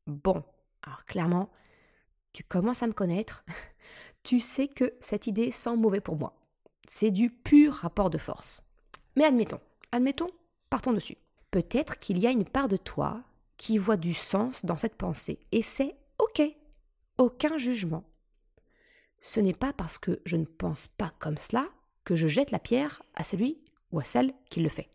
Bon, 0.07 0.43
alors 0.83 1.05
clairement, 1.07 1.51
tu 2.33 2.43
commences 2.43 2.83
à 2.83 2.89
me 2.89 2.93
connaître, 2.93 3.45
tu 4.23 4.41
sais 4.41 4.69
que 4.69 4.95
cette 5.01 5.29
idée 5.29 5.53
sent 5.53 5.77
mauvais 5.77 6.01
pour 6.01 6.17
moi. 6.17 6.37
C'est 6.89 7.11
du 7.11 7.31
pur 7.31 7.73
rapport 7.73 8.11
de 8.11 8.19
force. 8.19 8.63
Mais 9.15 9.25
admettons, 9.25 9.61
admettons, 9.93 10.31
partons 10.69 10.93
dessus. 10.93 11.17
Peut-être 11.51 11.99
qu'il 11.99 12.19
y 12.19 12.27
a 12.27 12.31
une 12.31 12.45
part 12.45 12.69
de 12.69 12.77
toi 12.77 13.23
qui 13.57 13.79
voit 13.79 13.97
du 13.97 14.13
sens 14.13 14.65
dans 14.65 14.77
cette 14.77 14.97
pensée, 14.97 15.39
et 15.53 15.63
c'est 15.63 15.97
ok, 16.19 16.43
aucun 17.19 17.59
jugement. 17.59 18.05
Ce 19.21 19.41
n'est 19.41 19.55
pas 19.55 19.73
parce 19.73 19.99
que 19.99 20.21
je 20.25 20.37
ne 20.37 20.45
pense 20.45 20.87
pas 20.87 21.13
comme 21.19 21.39
cela 21.39 21.69
que 22.05 22.15
je 22.15 22.29
jette 22.29 22.51
la 22.51 22.59
pierre 22.59 23.03
à 23.15 23.25
celui 23.25 23.61
ou 23.91 23.99
à 23.99 24.05
celle 24.05 24.33
qui 24.51 24.61
le 24.61 24.69
fait. 24.69 24.91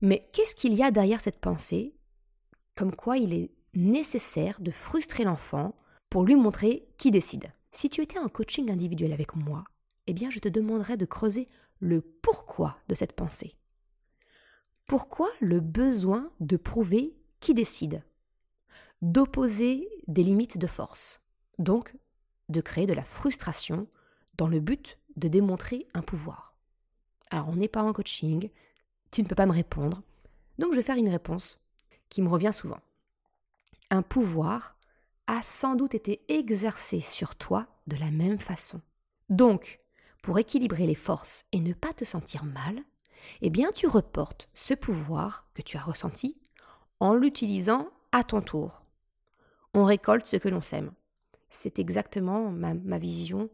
Mais 0.00 0.28
qu'est-ce 0.32 0.54
qu'il 0.54 0.74
y 0.74 0.82
a 0.82 0.90
derrière 0.90 1.20
cette 1.20 1.40
pensée? 1.40 1.96
Comme 2.74 2.94
quoi 2.94 3.16
il 3.18 3.32
est 3.32 3.50
nécessaire 3.74 4.60
de 4.60 4.70
frustrer 4.70 5.24
l'enfant 5.24 5.74
pour 6.10 6.24
lui 6.24 6.36
montrer 6.36 6.86
qui 6.98 7.10
décide. 7.10 7.52
Si 7.72 7.88
tu 7.88 8.02
étais 8.02 8.18
en 8.18 8.28
coaching 8.28 8.70
individuel 8.70 9.12
avec 9.12 9.34
moi, 9.34 9.64
eh 10.06 10.12
bien 10.12 10.30
je 10.30 10.38
te 10.38 10.48
demanderais 10.48 10.96
de 10.96 11.06
creuser 11.06 11.48
le 11.80 12.00
pourquoi 12.00 12.78
de 12.88 12.94
cette 12.94 13.14
pensée. 13.14 13.56
Pourquoi 14.86 15.28
le 15.40 15.60
besoin 15.60 16.30
de 16.40 16.56
prouver 16.56 17.16
qui 17.40 17.54
décide? 17.54 18.04
D'opposer 19.04 19.86
des 20.06 20.22
limites 20.22 20.56
de 20.56 20.66
force, 20.66 21.20
donc 21.58 21.94
de 22.48 22.62
créer 22.62 22.86
de 22.86 22.94
la 22.94 23.04
frustration 23.04 23.86
dans 24.38 24.48
le 24.48 24.60
but 24.60 24.98
de 25.16 25.28
démontrer 25.28 25.86
un 25.92 26.00
pouvoir. 26.00 26.56
Alors 27.30 27.50
on 27.50 27.56
n'est 27.56 27.68
pas 27.68 27.82
en 27.82 27.92
coaching, 27.92 28.48
tu 29.10 29.22
ne 29.22 29.28
peux 29.28 29.34
pas 29.34 29.44
me 29.44 29.52
répondre, 29.52 30.02
donc 30.58 30.72
je 30.72 30.76
vais 30.76 30.82
faire 30.82 30.96
une 30.96 31.10
réponse 31.10 31.60
qui 32.08 32.22
me 32.22 32.30
revient 32.30 32.52
souvent. 32.54 32.80
Un 33.90 34.00
pouvoir 34.00 34.74
a 35.26 35.42
sans 35.42 35.74
doute 35.74 35.94
été 35.94 36.24
exercé 36.28 37.00
sur 37.00 37.36
toi 37.36 37.66
de 37.86 37.96
la 37.96 38.10
même 38.10 38.38
façon. 38.38 38.80
Donc, 39.28 39.76
pour 40.22 40.38
équilibrer 40.38 40.86
les 40.86 40.94
forces 40.94 41.44
et 41.52 41.60
ne 41.60 41.74
pas 41.74 41.92
te 41.92 42.06
sentir 42.06 42.46
mal, 42.46 42.82
eh 43.42 43.50
bien 43.50 43.70
tu 43.70 43.86
reportes 43.86 44.48
ce 44.54 44.72
pouvoir 44.72 45.46
que 45.52 45.60
tu 45.60 45.76
as 45.76 45.82
ressenti 45.82 46.40
en 47.00 47.12
l'utilisant 47.12 47.90
à 48.10 48.24
ton 48.24 48.40
tour. 48.40 48.83
On 49.74 49.84
récolte 49.84 50.26
ce 50.26 50.36
que 50.36 50.48
l'on 50.48 50.62
sème. 50.62 50.92
C'est 51.50 51.80
exactement 51.80 52.50
ma, 52.50 52.98
vision 52.98 53.50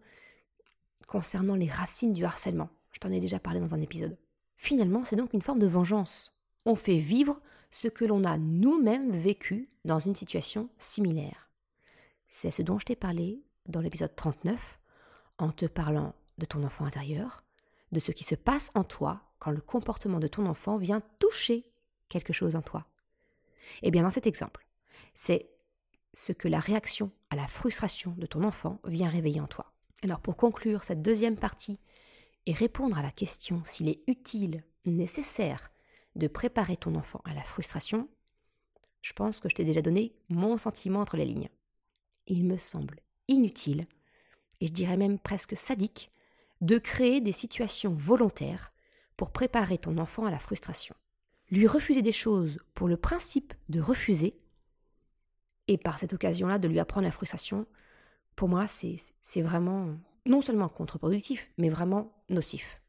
concernant 1.07 1.55
les 1.55 1.69
racines 1.69 2.13
du 2.13 2.25
harcèlement. 2.25 2.69
Je 2.93 3.01
t'en 3.01 3.11
ai 3.11 3.21
déjà 3.21 3.39
parlé 3.39 3.59
dans 3.59 3.75
un 3.75 3.81
épisode. 3.81 4.17
Finalement, 4.57 5.05
c'est 5.05 5.17
donc 5.17 5.33
une 5.33 5.43
forme 5.43 5.59
de 5.59 5.67
vengeance. 5.67 6.37
On 6.67 6.75
fait 6.75 6.99
vivre 6.99 7.41
ce 7.71 7.89
que 7.89 8.05
l'on 8.05 8.25
a 8.25 8.37
nous-mêmes 8.37 9.13
vécu 9.13 9.71
dans 9.85 9.99
une 9.99 10.15
situation 10.15 10.69
similaire. 10.79 11.49
C'est 12.29 12.51
ce 12.51 12.63
dont 12.63 12.79
je 12.79 12.85
t'ai 12.85 12.97
parlé 12.97 13.43
dans 13.67 13.81
l'épisode 13.81 14.15
39, 14.15 14.79
en 15.39 15.51
te 15.51 15.67
parlant 15.67 16.15
de 16.39 16.45
ton 16.45 16.63
enfant 16.65 16.85
intérieur, 16.85 17.45
de 17.93 18.01
ce 18.01 18.13
qui 18.13 18.25
se 18.25 18.35
passe 18.35 18.71
en 18.75 18.85
toi 18.85 19.23
quand 19.39 19.51
le 19.51 19.61
comportement 19.61 20.21
de 20.21 20.29
ton 20.29 20.47
enfant 20.47 20.77
vient 20.77 21.03
toucher 21.19 21.65
quelque 22.09 22.33
chose 22.33 22.57
en 22.57 22.63
toi. 22.63 22.87
Eh 23.83 23.91
bien, 23.91 24.03
dans 24.03 24.11
cet 24.11 24.27
exemple, 24.27 24.67
c'est 25.15 25.51
ce 26.15 26.33
que 26.33 26.49
la 26.49 26.61
réaction 26.61 27.11
à 27.31 27.37
la 27.37 27.47
frustration 27.47 28.15
de 28.19 28.27
ton 28.27 28.43
enfant 28.43 28.81
vient 28.85 29.09
réveiller 29.09 29.41
en 29.41 29.47
toi. 29.47 29.73
Alors, 30.03 30.21
pour 30.21 30.37
conclure 30.37 30.85
cette 30.85 31.03
deuxième 31.03 31.37
partie 31.37 31.79
et 32.47 32.53
répondre 32.53 32.99
à 32.99 33.03
la 33.03 33.11
question 33.11 33.63
s'il 33.65 33.89
est 33.89 34.03
utile, 34.07 34.65
nécessaire 34.87 35.71
de 36.17 36.27
préparer 36.27 36.77
ton 36.77 36.95
enfant 36.95 37.21
à 37.25 37.35
la 37.35 37.43
frustration, 37.43 38.09
je 39.03 39.13
pense 39.13 39.41
que 39.41 39.49
je 39.49 39.55
t'ai 39.55 39.65
déjà 39.65 39.83
donné 39.83 40.15
mon 40.29 40.57
sentiment 40.57 41.01
entre 41.01 41.17
les 41.17 41.27
lignes 41.27 41.51
il 42.31 42.45
me 42.45 42.57
semble 42.57 43.01
inutile, 43.29 43.87
et 44.61 44.67
je 44.67 44.73
dirais 44.73 44.97
même 44.97 45.19
presque 45.19 45.57
sadique, 45.57 46.11
de 46.61 46.79
créer 46.79 47.21
des 47.21 47.33
situations 47.33 47.95
volontaires 47.95 48.71
pour 49.17 49.31
préparer 49.31 49.79
ton 49.79 49.99
enfant 49.99 50.27
à 50.27 50.31
la 50.31 50.39
frustration. 50.39 50.95
Lui 51.51 51.67
refuser 51.67 52.03
des 52.03 52.13
choses 52.13 52.59
pour 52.75 52.89
le 52.89 52.97
principe 52.97 53.55
de 53.69 53.81
refuser, 53.81 54.39
et 55.71 55.79
par 55.79 56.01
cette 56.01 56.13
occasion-là 56.13 56.59
de 56.59 56.67
lui 56.67 56.81
apprendre 56.81 57.07
la 57.07 57.13
frustration, 57.13 57.65
pour 58.35 58.49
moi, 58.49 58.67
c'est 58.67 59.41
vraiment 59.41 59.97
non 60.27 60.41
seulement 60.41 60.69
contre-productif, 60.69 61.49
mais 61.59 61.69
vraiment 61.69 62.13
nocif. 62.29 62.81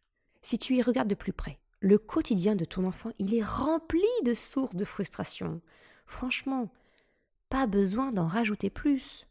Si 0.41 0.57
tu 0.57 0.75
y 0.75 0.81
regardes 0.81 1.07
de 1.07 1.13
plus 1.13 1.31
près, 1.31 1.59
le 1.79 1.99
quotidien 1.99 2.55
de 2.55 2.65
ton 2.65 2.85
enfant, 2.85 3.11
il 3.19 3.35
est 3.35 3.43
rempli 3.43 4.01
de 4.25 4.33
sources 4.33 4.75
de 4.75 4.83
frustration. 4.83 5.61
Franchement, 6.07 6.71
pas 7.49 7.67
besoin 7.67 8.11
d'en 8.11 8.25
rajouter 8.25 8.71
plus. 8.71 9.27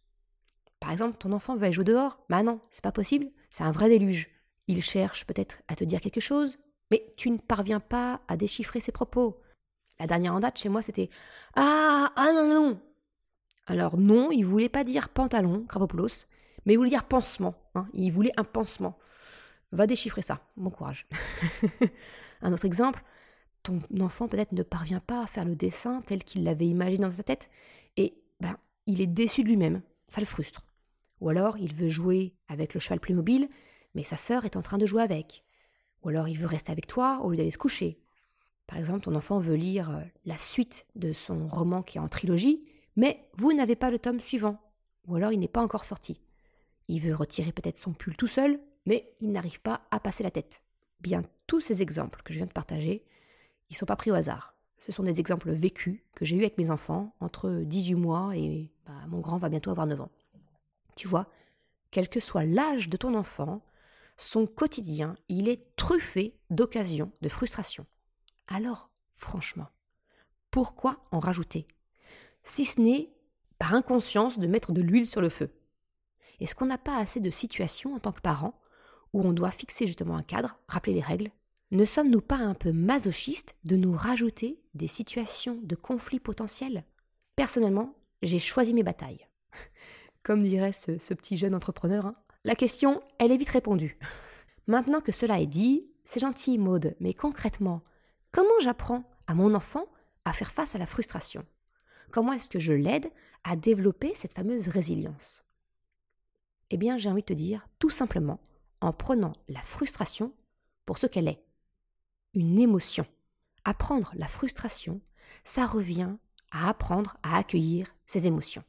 Par 0.78 0.92
exemple, 0.92 1.16
ton 1.16 1.32
enfant 1.32 1.56
veut 1.56 1.64
aller 1.64 1.72
jouer 1.72 1.84
dehors. 1.84 2.20
Bah 2.28 2.44
non, 2.44 2.60
c'est 2.70 2.84
pas 2.84 2.92
possible. 2.92 3.26
C'est 3.50 3.64
un 3.64 3.72
vrai 3.72 3.88
déluge. 3.88 4.28
Il 4.68 4.80
cherche 4.80 5.26
peut-être 5.26 5.60
à 5.66 5.74
te 5.74 5.82
dire 5.82 6.00
quelque 6.00 6.20
chose, 6.20 6.56
mais 6.92 7.12
tu 7.16 7.30
ne 7.30 7.38
parviens 7.38 7.80
pas 7.80 8.20
à 8.28 8.36
déchiffrer 8.36 8.78
ses 8.78 8.92
propos. 8.92 9.40
La 9.98 10.06
dernière 10.06 10.34
en 10.34 10.40
date 10.40 10.58
chez 10.58 10.68
moi, 10.68 10.82
c'était 10.82 11.10
Ah, 11.56 12.12
ah 12.14 12.32
non, 12.32 12.46
non 12.46 12.80
Alors 13.70 13.96
non, 13.96 14.32
il 14.32 14.44
voulait 14.44 14.68
pas 14.68 14.82
dire 14.82 15.08
pantalon, 15.08 15.64
Krapopoulos, 15.68 16.26
mais 16.66 16.72
il 16.72 16.76
voulait 16.76 16.90
dire 16.90 17.04
pansement. 17.04 17.54
Hein. 17.76 17.86
Il 17.92 18.10
voulait 18.10 18.32
un 18.36 18.42
pansement. 18.42 18.98
Va 19.70 19.86
déchiffrer 19.86 20.22
ça. 20.22 20.40
Bon 20.56 20.70
courage. 20.70 21.06
un 22.42 22.52
autre 22.52 22.64
exemple, 22.64 23.04
ton 23.62 23.80
enfant 24.00 24.26
peut-être 24.26 24.50
ne 24.54 24.64
parvient 24.64 24.98
pas 24.98 25.22
à 25.22 25.26
faire 25.28 25.44
le 25.44 25.54
dessin 25.54 26.02
tel 26.04 26.24
qu'il 26.24 26.42
l'avait 26.42 26.66
imaginé 26.66 26.98
dans 26.98 27.10
sa 27.10 27.22
tête 27.22 27.48
et 27.96 28.14
ben, 28.40 28.56
il 28.86 29.00
est 29.00 29.06
déçu 29.06 29.44
de 29.44 29.48
lui-même. 29.48 29.82
Ça 30.08 30.20
le 30.20 30.26
frustre. 30.26 30.66
Ou 31.20 31.28
alors 31.28 31.56
il 31.56 31.72
veut 31.72 31.88
jouer 31.88 32.34
avec 32.48 32.74
le 32.74 32.80
cheval 32.80 32.98
Playmobil, 32.98 33.48
mais 33.94 34.02
sa 34.02 34.16
sœur 34.16 34.44
est 34.44 34.56
en 34.56 34.62
train 34.62 34.78
de 34.78 34.86
jouer 34.86 35.02
avec. 35.02 35.44
Ou 36.02 36.08
alors 36.08 36.26
il 36.26 36.36
veut 36.36 36.48
rester 36.48 36.72
avec 36.72 36.88
toi 36.88 37.20
au 37.22 37.30
lieu 37.30 37.36
d'aller 37.36 37.52
se 37.52 37.58
coucher. 37.58 38.00
Par 38.66 38.78
exemple, 38.78 39.02
ton 39.02 39.14
enfant 39.14 39.38
veut 39.38 39.54
lire 39.54 39.90
euh, 39.90 40.02
la 40.24 40.38
suite 40.38 40.86
de 40.96 41.12
son 41.12 41.46
roman 41.46 41.82
qui 41.82 41.98
est 41.98 42.00
en 42.00 42.08
trilogie, 42.08 42.64
mais 42.96 43.28
vous 43.34 43.52
n'avez 43.52 43.76
pas 43.76 43.90
le 43.90 43.98
tome 43.98 44.20
suivant. 44.20 44.58
Ou 45.06 45.16
alors 45.16 45.32
il 45.32 45.38
n'est 45.38 45.48
pas 45.48 45.62
encore 45.62 45.84
sorti. 45.84 46.20
Il 46.88 47.00
veut 47.00 47.14
retirer 47.14 47.52
peut-être 47.52 47.78
son 47.78 47.92
pull 47.92 48.16
tout 48.16 48.26
seul, 48.26 48.60
mais 48.86 49.14
il 49.20 49.32
n'arrive 49.32 49.60
pas 49.60 49.82
à 49.90 50.00
passer 50.00 50.22
la 50.22 50.30
tête. 50.30 50.62
Bien, 51.00 51.22
tous 51.46 51.60
ces 51.60 51.82
exemples 51.82 52.22
que 52.22 52.32
je 52.32 52.38
viens 52.38 52.46
de 52.46 52.52
partager, 52.52 53.04
ils 53.68 53.74
ne 53.74 53.76
sont 53.76 53.86
pas 53.86 53.96
pris 53.96 54.10
au 54.10 54.14
hasard. 54.14 54.54
Ce 54.78 54.92
sont 54.92 55.02
des 55.02 55.20
exemples 55.20 55.50
vécus 55.50 56.00
que 56.16 56.24
j'ai 56.24 56.36
eus 56.36 56.40
avec 56.40 56.58
mes 56.58 56.70
enfants 56.70 57.14
entre 57.20 57.62
18 57.64 57.94
mois 57.94 58.36
et 58.36 58.72
bah, 58.86 59.06
mon 59.08 59.20
grand 59.20 59.36
va 59.36 59.48
bientôt 59.48 59.70
avoir 59.70 59.86
9 59.86 60.00
ans. 60.00 60.10
Tu 60.96 61.06
vois, 61.06 61.28
quel 61.90 62.08
que 62.08 62.20
soit 62.20 62.44
l'âge 62.44 62.88
de 62.88 62.96
ton 62.96 63.14
enfant, 63.14 63.62
son 64.16 64.46
quotidien, 64.46 65.16
il 65.28 65.48
est 65.48 65.74
truffé 65.76 66.38
d'occasions 66.50 67.12
de 67.20 67.28
frustration. 67.28 67.86
Alors, 68.48 68.90
franchement, 69.16 69.68
pourquoi 70.50 71.04
en 71.10 71.20
rajouter 71.20 71.68
Si 72.42 72.64
ce 72.64 72.80
n'est 72.80 73.10
par 73.60 73.74
inconscience 73.74 74.38
de 74.38 74.46
mettre 74.46 74.72
de 74.72 74.80
l'huile 74.80 75.06
sur 75.06 75.20
le 75.20 75.28
feu. 75.28 75.50
Est-ce 76.40 76.54
qu'on 76.54 76.66
n'a 76.66 76.78
pas 76.78 76.96
assez 76.96 77.20
de 77.20 77.30
situations 77.30 77.94
en 77.94 78.00
tant 78.00 78.10
que 78.10 78.22
parent 78.22 78.58
où 79.12 79.20
on 79.22 79.32
doit 79.32 79.50
fixer 79.50 79.86
justement 79.86 80.16
un 80.16 80.22
cadre, 80.22 80.58
rappeler 80.66 80.94
les 80.94 81.02
règles? 81.02 81.30
Ne 81.70 81.84
sommes-nous 81.84 82.22
pas 82.22 82.38
un 82.38 82.54
peu 82.54 82.72
masochistes 82.72 83.54
de 83.64 83.76
nous 83.76 83.92
rajouter 83.92 84.58
des 84.74 84.88
situations 84.88 85.60
de 85.62 85.76
conflit 85.76 86.18
potentiels 86.18 86.84
Personnellement, 87.36 87.94
j'ai 88.22 88.38
choisi 88.38 88.72
mes 88.72 88.82
batailles. 88.82 89.28
Comme 90.22 90.42
dirait 90.42 90.72
ce, 90.72 90.92
petit 91.14 91.36
jeune 91.36 91.54
entrepreneur, 91.54 92.06
hein, 92.06 92.12
la 92.44 92.54
question, 92.54 93.02
elle 93.18 93.30
est 93.30 93.36
vite 93.36 93.50
répondue. 93.50 93.98
Maintenant 94.66 95.02
que 95.02 95.12
cela 95.12 95.38
est 95.38 95.46
dit, 95.46 95.86
c'est 96.04 96.20
gentil, 96.20 96.56
Maude, 96.56 96.96
mais 96.98 97.12
concrètement, 97.12 97.82
comment 98.32 98.48
j'apprends 98.62 99.04
à 99.26 99.34
mon 99.34 99.54
enfant 99.54 99.84
à 100.24 100.32
faire 100.32 100.50
face 100.50 100.74
à 100.74 100.78
la 100.78 100.86
frustration? 100.86 101.44
Comment 102.10 102.32
est-ce 102.32 102.48
que 102.48 102.58
je 102.58 102.72
l'aide 102.72 103.10
à 103.44 103.56
développer 103.56 104.14
cette 104.14 104.34
fameuse 104.34 104.68
résilience? 104.68 105.44
Eh 106.70 106.76
bien, 106.76 106.98
j'ai 106.98 107.08
envie 107.08 107.22
de 107.22 107.26
te 107.26 107.32
dire, 107.32 107.68
tout 107.78 107.90
simplement, 107.90 108.40
en 108.80 108.92
prenant 108.92 109.32
la 109.48 109.60
frustration 109.60 110.32
pour 110.86 110.98
ce 110.98 111.06
qu'elle 111.06 111.28
est. 111.28 111.44
Une 112.34 112.58
émotion. 112.58 113.06
Apprendre 113.64 114.12
la 114.14 114.28
frustration, 114.28 115.00
ça 115.44 115.66
revient 115.66 116.16
à 116.50 116.68
apprendre 116.68 117.16
à 117.22 117.36
accueillir 117.36 117.94
ses 118.06 118.26
émotions. 118.26 118.64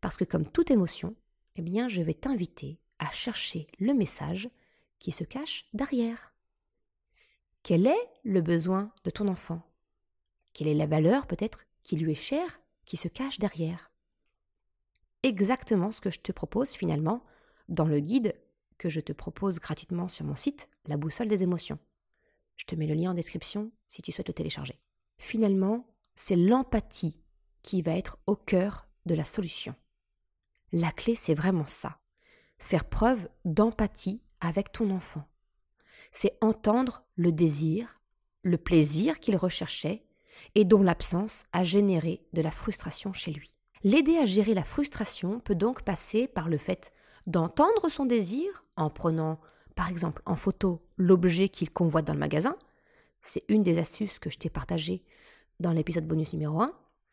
Parce 0.00 0.16
que 0.16 0.24
comme 0.24 0.46
toute 0.46 0.70
émotion, 0.70 1.14
eh 1.56 1.62
bien, 1.62 1.88
je 1.88 2.02
vais 2.02 2.14
t'inviter 2.14 2.78
à 2.98 3.10
chercher 3.10 3.66
le 3.78 3.94
message 3.94 4.48
qui 4.98 5.12
se 5.12 5.24
cache 5.24 5.66
derrière. 5.72 6.32
Quel 7.62 7.86
est 7.86 8.08
le 8.24 8.40
besoin 8.40 8.92
de 9.04 9.10
ton 9.10 9.28
enfant? 9.28 9.62
Quelle 10.52 10.68
est 10.68 10.74
la 10.74 10.86
valeur 10.86 11.26
peut-être 11.26 11.64
qui 11.82 11.96
lui 11.96 12.12
est 12.12 12.14
chère, 12.14 12.60
qui 12.84 12.96
se 12.96 13.08
cache 13.08 13.38
derrière 13.38 13.92
Exactement 15.22 15.92
ce 15.92 16.00
que 16.00 16.10
je 16.10 16.20
te 16.20 16.32
propose 16.32 16.72
finalement 16.72 17.22
dans 17.68 17.86
le 17.86 18.00
guide 18.00 18.34
que 18.78 18.88
je 18.88 19.00
te 19.00 19.12
propose 19.12 19.60
gratuitement 19.60 20.08
sur 20.08 20.24
mon 20.24 20.34
site, 20.34 20.68
La 20.86 20.96
boussole 20.96 21.28
des 21.28 21.44
émotions. 21.44 21.78
Je 22.56 22.64
te 22.64 22.74
mets 22.74 22.86
le 22.86 22.94
lien 22.94 23.12
en 23.12 23.14
description 23.14 23.70
si 23.86 24.02
tu 24.02 24.10
souhaites 24.10 24.28
le 24.28 24.34
télécharger. 24.34 24.80
Finalement, 25.18 25.86
c'est 26.16 26.36
l'empathie 26.36 27.22
qui 27.62 27.82
va 27.82 27.96
être 27.96 28.18
au 28.26 28.34
cœur 28.34 28.88
de 29.06 29.14
la 29.14 29.24
solution. 29.24 29.76
La 30.72 30.90
clé, 30.90 31.14
c'est 31.14 31.34
vraiment 31.34 31.66
ça. 31.66 32.00
Faire 32.58 32.84
preuve 32.84 33.28
d'empathie 33.44 34.22
avec 34.40 34.72
ton 34.72 34.90
enfant. 34.90 35.28
C'est 36.10 36.36
entendre 36.40 37.04
le 37.14 37.30
désir, 37.30 38.00
le 38.42 38.58
plaisir 38.58 39.20
qu'il 39.20 39.36
recherchait 39.36 40.04
et 40.54 40.64
dont 40.64 40.82
l'absence 40.82 41.44
a 41.52 41.64
généré 41.64 42.20
de 42.32 42.42
la 42.42 42.50
frustration 42.50 43.12
chez 43.12 43.32
lui. 43.32 43.52
L'aider 43.84 44.16
à 44.18 44.26
gérer 44.26 44.54
la 44.54 44.64
frustration 44.64 45.40
peut 45.40 45.54
donc 45.54 45.82
passer 45.82 46.28
par 46.28 46.48
le 46.48 46.58
fait 46.58 46.92
d'entendre 47.26 47.88
son 47.88 48.04
désir 48.04 48.64
en 48.76 48.90
prenant 48.90 49.40
par 49.74 49.88
exemple 49.88 50.22
en 50.26 50.36
photo 50.36 50.82
l'objet 50.98 51.48
qu'il 51.48 51.70
convoite 51.70 52.04
dans 52.04 52.12
le 52.12 52.18
magasin. 52.18 52.56
C'est 53.22 53.44
une 53.48 53.62
des 53.62 53.78
astuces 53.78 54.18
que 54.18 54.30
je 54.30 54.38
t'ai 54.38 54.50
partagées 54.50 55.04
dans 55.60 55.72
l'épisode 55.72 56.06
bonus 56.06 56.32
numéro 56.32 56.60
1. 56.60 56.72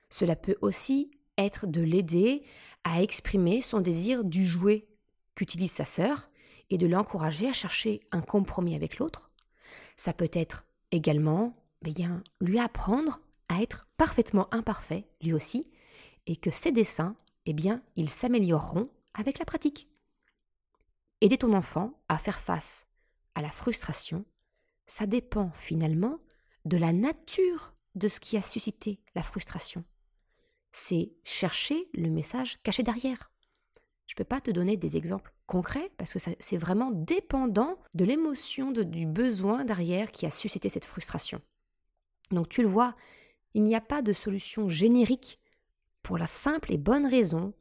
Cela 0.09 0.35
peut 0.35 0.57
aussi 0.61 1.11
être 1.37 1.67
de 1.67 1.81
l'aider 1.81 2.43
à 2.83 3.01
exprimer 3.01 3.61
son 3.61 3.79
désir 3.79 4.23
du 4.23 4.45
jouet 4.45 4.87
qu'utilise 5.35 5.71
sa 5.71 5.85
sœur 5.85 6.25
et 6.69 6.77
de 6.77 6.87
l'encourager 6.87 7.47
à 7.47 7.53
chercher 7.53 8.01
un 8.11 8.21
compromis 8.21 8.75
avec 8.75 8.97
l'autre. 8.97 9.31
Ça 9.95 10.13
peut 10.13 10.29
être 10.33 10.65
également 10.91 11.55
bien, 11.81 12.23
lui 12.41 12.59
apprendre 12.59 13.19
à 13.47 13.61
être 13.61 13.87
parfaitement 13.97 14.53
imparfait, 14.53 15.07
lui 15.21 15.33
aussi, 15.33 15.69
et 16.27 16.35
que 16.35 16.51
ses 16.51 16.71
dessins, 16.71 17.15
eh 17.45 17.53
bien, 17.53 17.81
ils 17.95 18.09
s'amélioreront 18.09 18.89
avec 19.13 19.39
la 19.39 19.45
pratique. 19.45 19.89
Aider 21.21 21.37
ton 21.37 21.53
enfant 21.53 21.99
à 22.07 22.17
faire 22.17 22.39
face 22.39 22.87
à 23.35 23.41
la 23.41 23.49
frustration, 23.49 24.25
ça 24.85 25.05
dépend 25.05 25.51
finalement 25.51 26.19
de 26.65 26.77
la 26.77 26.93
nature 26.93 27.73
de 27.95 28.07
ce 28.07 28.19
qui 28.19 28.37
a 28.37 28.41
suscité 28.41 28.99
la 29.15 29.23
frustration 29.23 29.83
c'est 30.71 31.11
chercher 31.23 31.89
le 31.93 32.09
message 32.09 32.59
caché 32.63 32.83
derrière. 32.83 33.31
Je 34.07 34.13
ne 34.13 34.17
peux 34.17 34.23
pas 34.23 34.41
te 34.41 34.51
donner 34.51 34.77
des 34.77 34.97
exemples 34.97 35.33
concrets 35.45 35.91
parce 35.97 36.13
que 36.13 36.19
c'est 36.19 36.57
vraiment 36.57 36.91
dépendant 36.91 37.77
de 37.95 38.05
l'émotion, 38.05 38.71
du 38.71 39.05
besoin 39.05 39.65
derrière 39.65 40.11
qui 40.11 40.25
a 40.25 40.31
suscité 40.31 40.69
cette 40.69 40.85
frustration. 40.85 41.41
Donc 42.31 42.49
tu 42.49 42.61
le 42.61 42.67
vois, 42.67 42.95
il 43.53 43.63
n'y 43.63 43.75
a 43.75 43.81
pas 43.81 44.01
de 44.01 44.13
solution 44.13 44.69
générique 44.69 45.39
pour 46.03 46.17
la 46.17 46.27
simple 46.27 46.71
et 46.71 46.77
bonne 46.77 47.05
raison 47.05 47.53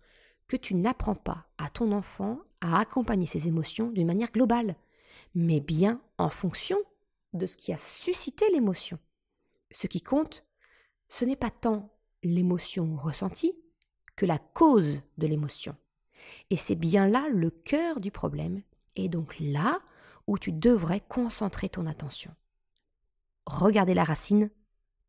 que 0.47 0.57
tu 0.57 0.75
n'apprends 0.75 1.15
pas 1.15 1.47
à 1.59 1.71
ton 1.71 1.93
enfant 1.93 2.41
à 2.61 2.79
accompagner 2.81 3.27
ses 3.27 3.49
émotions 3.49 3.91
d'une 3.91 4.07
manière 4.07 4.33
globale, 4.33 4.77
mais 5.35 5.61
bien 5.61 6.01
en 6.17 6.31
fonction 6.31 6.79
de 7.35 7.47
ce 7.47 7.57
qui 7.57 7.73
a 7.73 7.79
suscité 7.79 8.47
l'émotion. 8.53 8.99
Ce 9.71 9.87
qui 9.87 10.01
compte, 10.01 10.45
ce 11.09 11.25
n'est 11.25 11.37
pas 11.37 11.51
tant 11.51 11.95
l'émotion 12.23 12.97
ressentie 12.97 13.55
que 14.17 14.27
la 14.27 14.39
cause 14.39 15.01
de 15.19 15.27
l'émotion. 15.27 15.77
Et 16.51 16.57
c'est 16.57 16.75
bien 16.75 17.07
là 17.07 17.29
le 17.31 17.51
cœur 17.51 18.01
du 18.01 18.11
problème, 18.11 18.63
et 18.97 19.09
donc 19.09 19.37
là 19.39 19.81
où 20.27 20.39
tu 20.39 20.53
devrais 20.53 21.01
concentrer 21.01 21.69
ton 21.69 21.87
attention. 21.87 22.35
Regarder 23.47 23.95
la 23.95 24.05
racine 24.05 24.51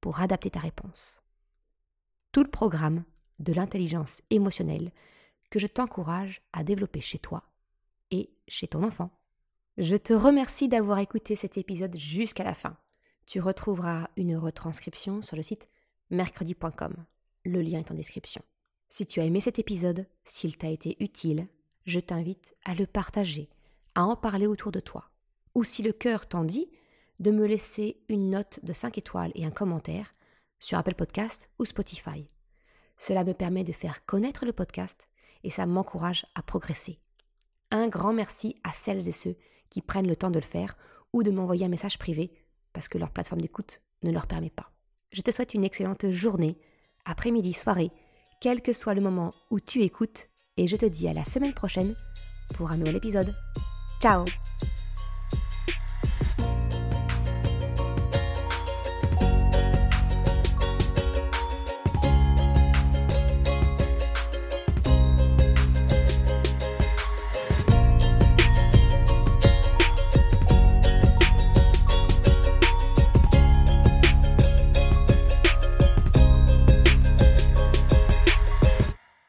pour 0.02 0.20
adapter 0.20 0.50
ta 0.50 0.60
réponse. 0.60 1.22
Tout 2.32 2.44
le 2.44 2.50
programme 2.50 3.04
de 3.40 3.54
l'intelligence 3.54 4.22
émotionnelle 4.30 4.92
que 5.50 5.60
je 5.60 5.68
t'encourage 5.68 6.42
à 6.54 6.64
développer 6.64 7.02
chez 7.02 7.20
toi 7.20 7.44
et 8.12 8.30
chez 8.48 8.68
ton 8.68 8.84
enfant. 8.84 9.10
Je 9.78 9.96
te 9.96 10.14
remercie 10.14 10.68
d'avoir 10.68 11.00
écouté 11.00 11.36
cet 11.36 11.58
épisode 11.58 11.98
jusqu'à 11.98 12.44
la 12.44 12.54
fin. 12.54 12.78
Tu 13.26 13.40
retrouveras 13.40 14.08
une 14.18 14.36
retranscription 14.36 15.22
sur 15.22 15.36
le 15.36 15.44
site 15.44 15.70
mercredi.com. 16.10 16.96
Le 17.46 17.62
lien 17.62 17.80
est 17.80 17.92
en 17.92 17.96
description. 17.96 18.42
Si 18.90 19.06
tu 19.06 19.20
as 19.22 19.26
aimé 19.26 19.40
cet 19.40 19.60
épisode, 19.60 20.08
s'il 20.24 20.58
t'a 20.58 20.70
été 20.70 20.98
utile, 21.00 21.48
je 21.86 22.00
t'invite 22.00 22.56
à 22.66 22.74
le 22.74 22.86
partager, 22.88 23.50
à 23.96 24.04
en 24.04 24.16
parler 24.16 24.48
autour 24.48 24.72
de 24.72 24.80
toi. 24.80 25.12
Ou 25.56 25.64
si 25.64 25.84
le 25.84 25.92
cœur 25.92 26.28
t'en 26.28 26.44
dit, 26.44 26.70
de 27.20 27.32
me 27.32 27.46
laisser 27.46 28.02
une 28.10 28.30
note 28.30 28.60
de 28.64 28.74
5 28.74 28.98
étoiles 28.98 29.32
et 29.36 29.46
un 29.46 29.52
commentaire 29.52 30.12
sur 30.60 30.78
Apple 30.78 30.96
Podcast 30.96 31.50
ou 31.60 31.66
Spotify. 31.66 32.30
Cela 32.98 33.24
me 33.24 33.34
permet 33.34 33.64
de 33.64 33.72
faire 33.72 34.06
connaître 34.06 34.46
le 34.46 34.54
podcast 34.54 35.08
et 35.44 35.50
ça 35.50 35.66
m'encourage 35.66 36.26
à 36.36 36.42
progresser. 36.42 37.00
Un 37.72 37.88
grand 37.88 38.14
merci 38.14 38.56
à 38.64 38.72
celles 38.72 39.08
et 39.08 39.12
ceux 39.12 39.36
qui 39.70 39.82
prennent 39.82 40.08
le 40.08 40.16
temps 40.16 40.32
de 40.32 40.40
le 40.40 40.46
faire 40.46 40.78
ou 41.14 41.24
de 41.24 41.32
m'envoyer 41.32 41.66
un 41.66 41.70
message 41.70 41.98
privé 41.98 42.32
parce 42.74 42.88
que 42.88 42.98
leur 42.98 43.12
plateforme 43.12 43.42
d'écoute 43.42 43.82
ne 44.04 44.12
leur 44.12 44.28
permet 44.28 44.50
pas. 44.50 44.72
Je 45.12 45.22
te 45.22 45.32
souhaite 45.32 45.54
une 45.54 45.64
excellente 45.64 46.10
journée, 46.10 46.58
après-midi, 47.06 47.54
soirée, 47.54 47.92
quel 48.42 48.62
que 48.62 48.74
soit 48.74 48.94
le 48.94 49.02
moment 49.02 49.34
où 49.50 49.60
tu 49.60 49.82
écoutes, 49.82 50.30
et 50.58 50.68
je 50.68 50.78
te 50.78 50.86
dis 50.86 51.08
à 51.08 51.14
la 51.14 51.26
semaine 51.26 51.54
prochaine 51.54 51.96
pour 52.54 52.72
un 52.72 52.78
nouvel 52.78 52.98
épisode. 52.98 53.36
Ciao 54.02 54.26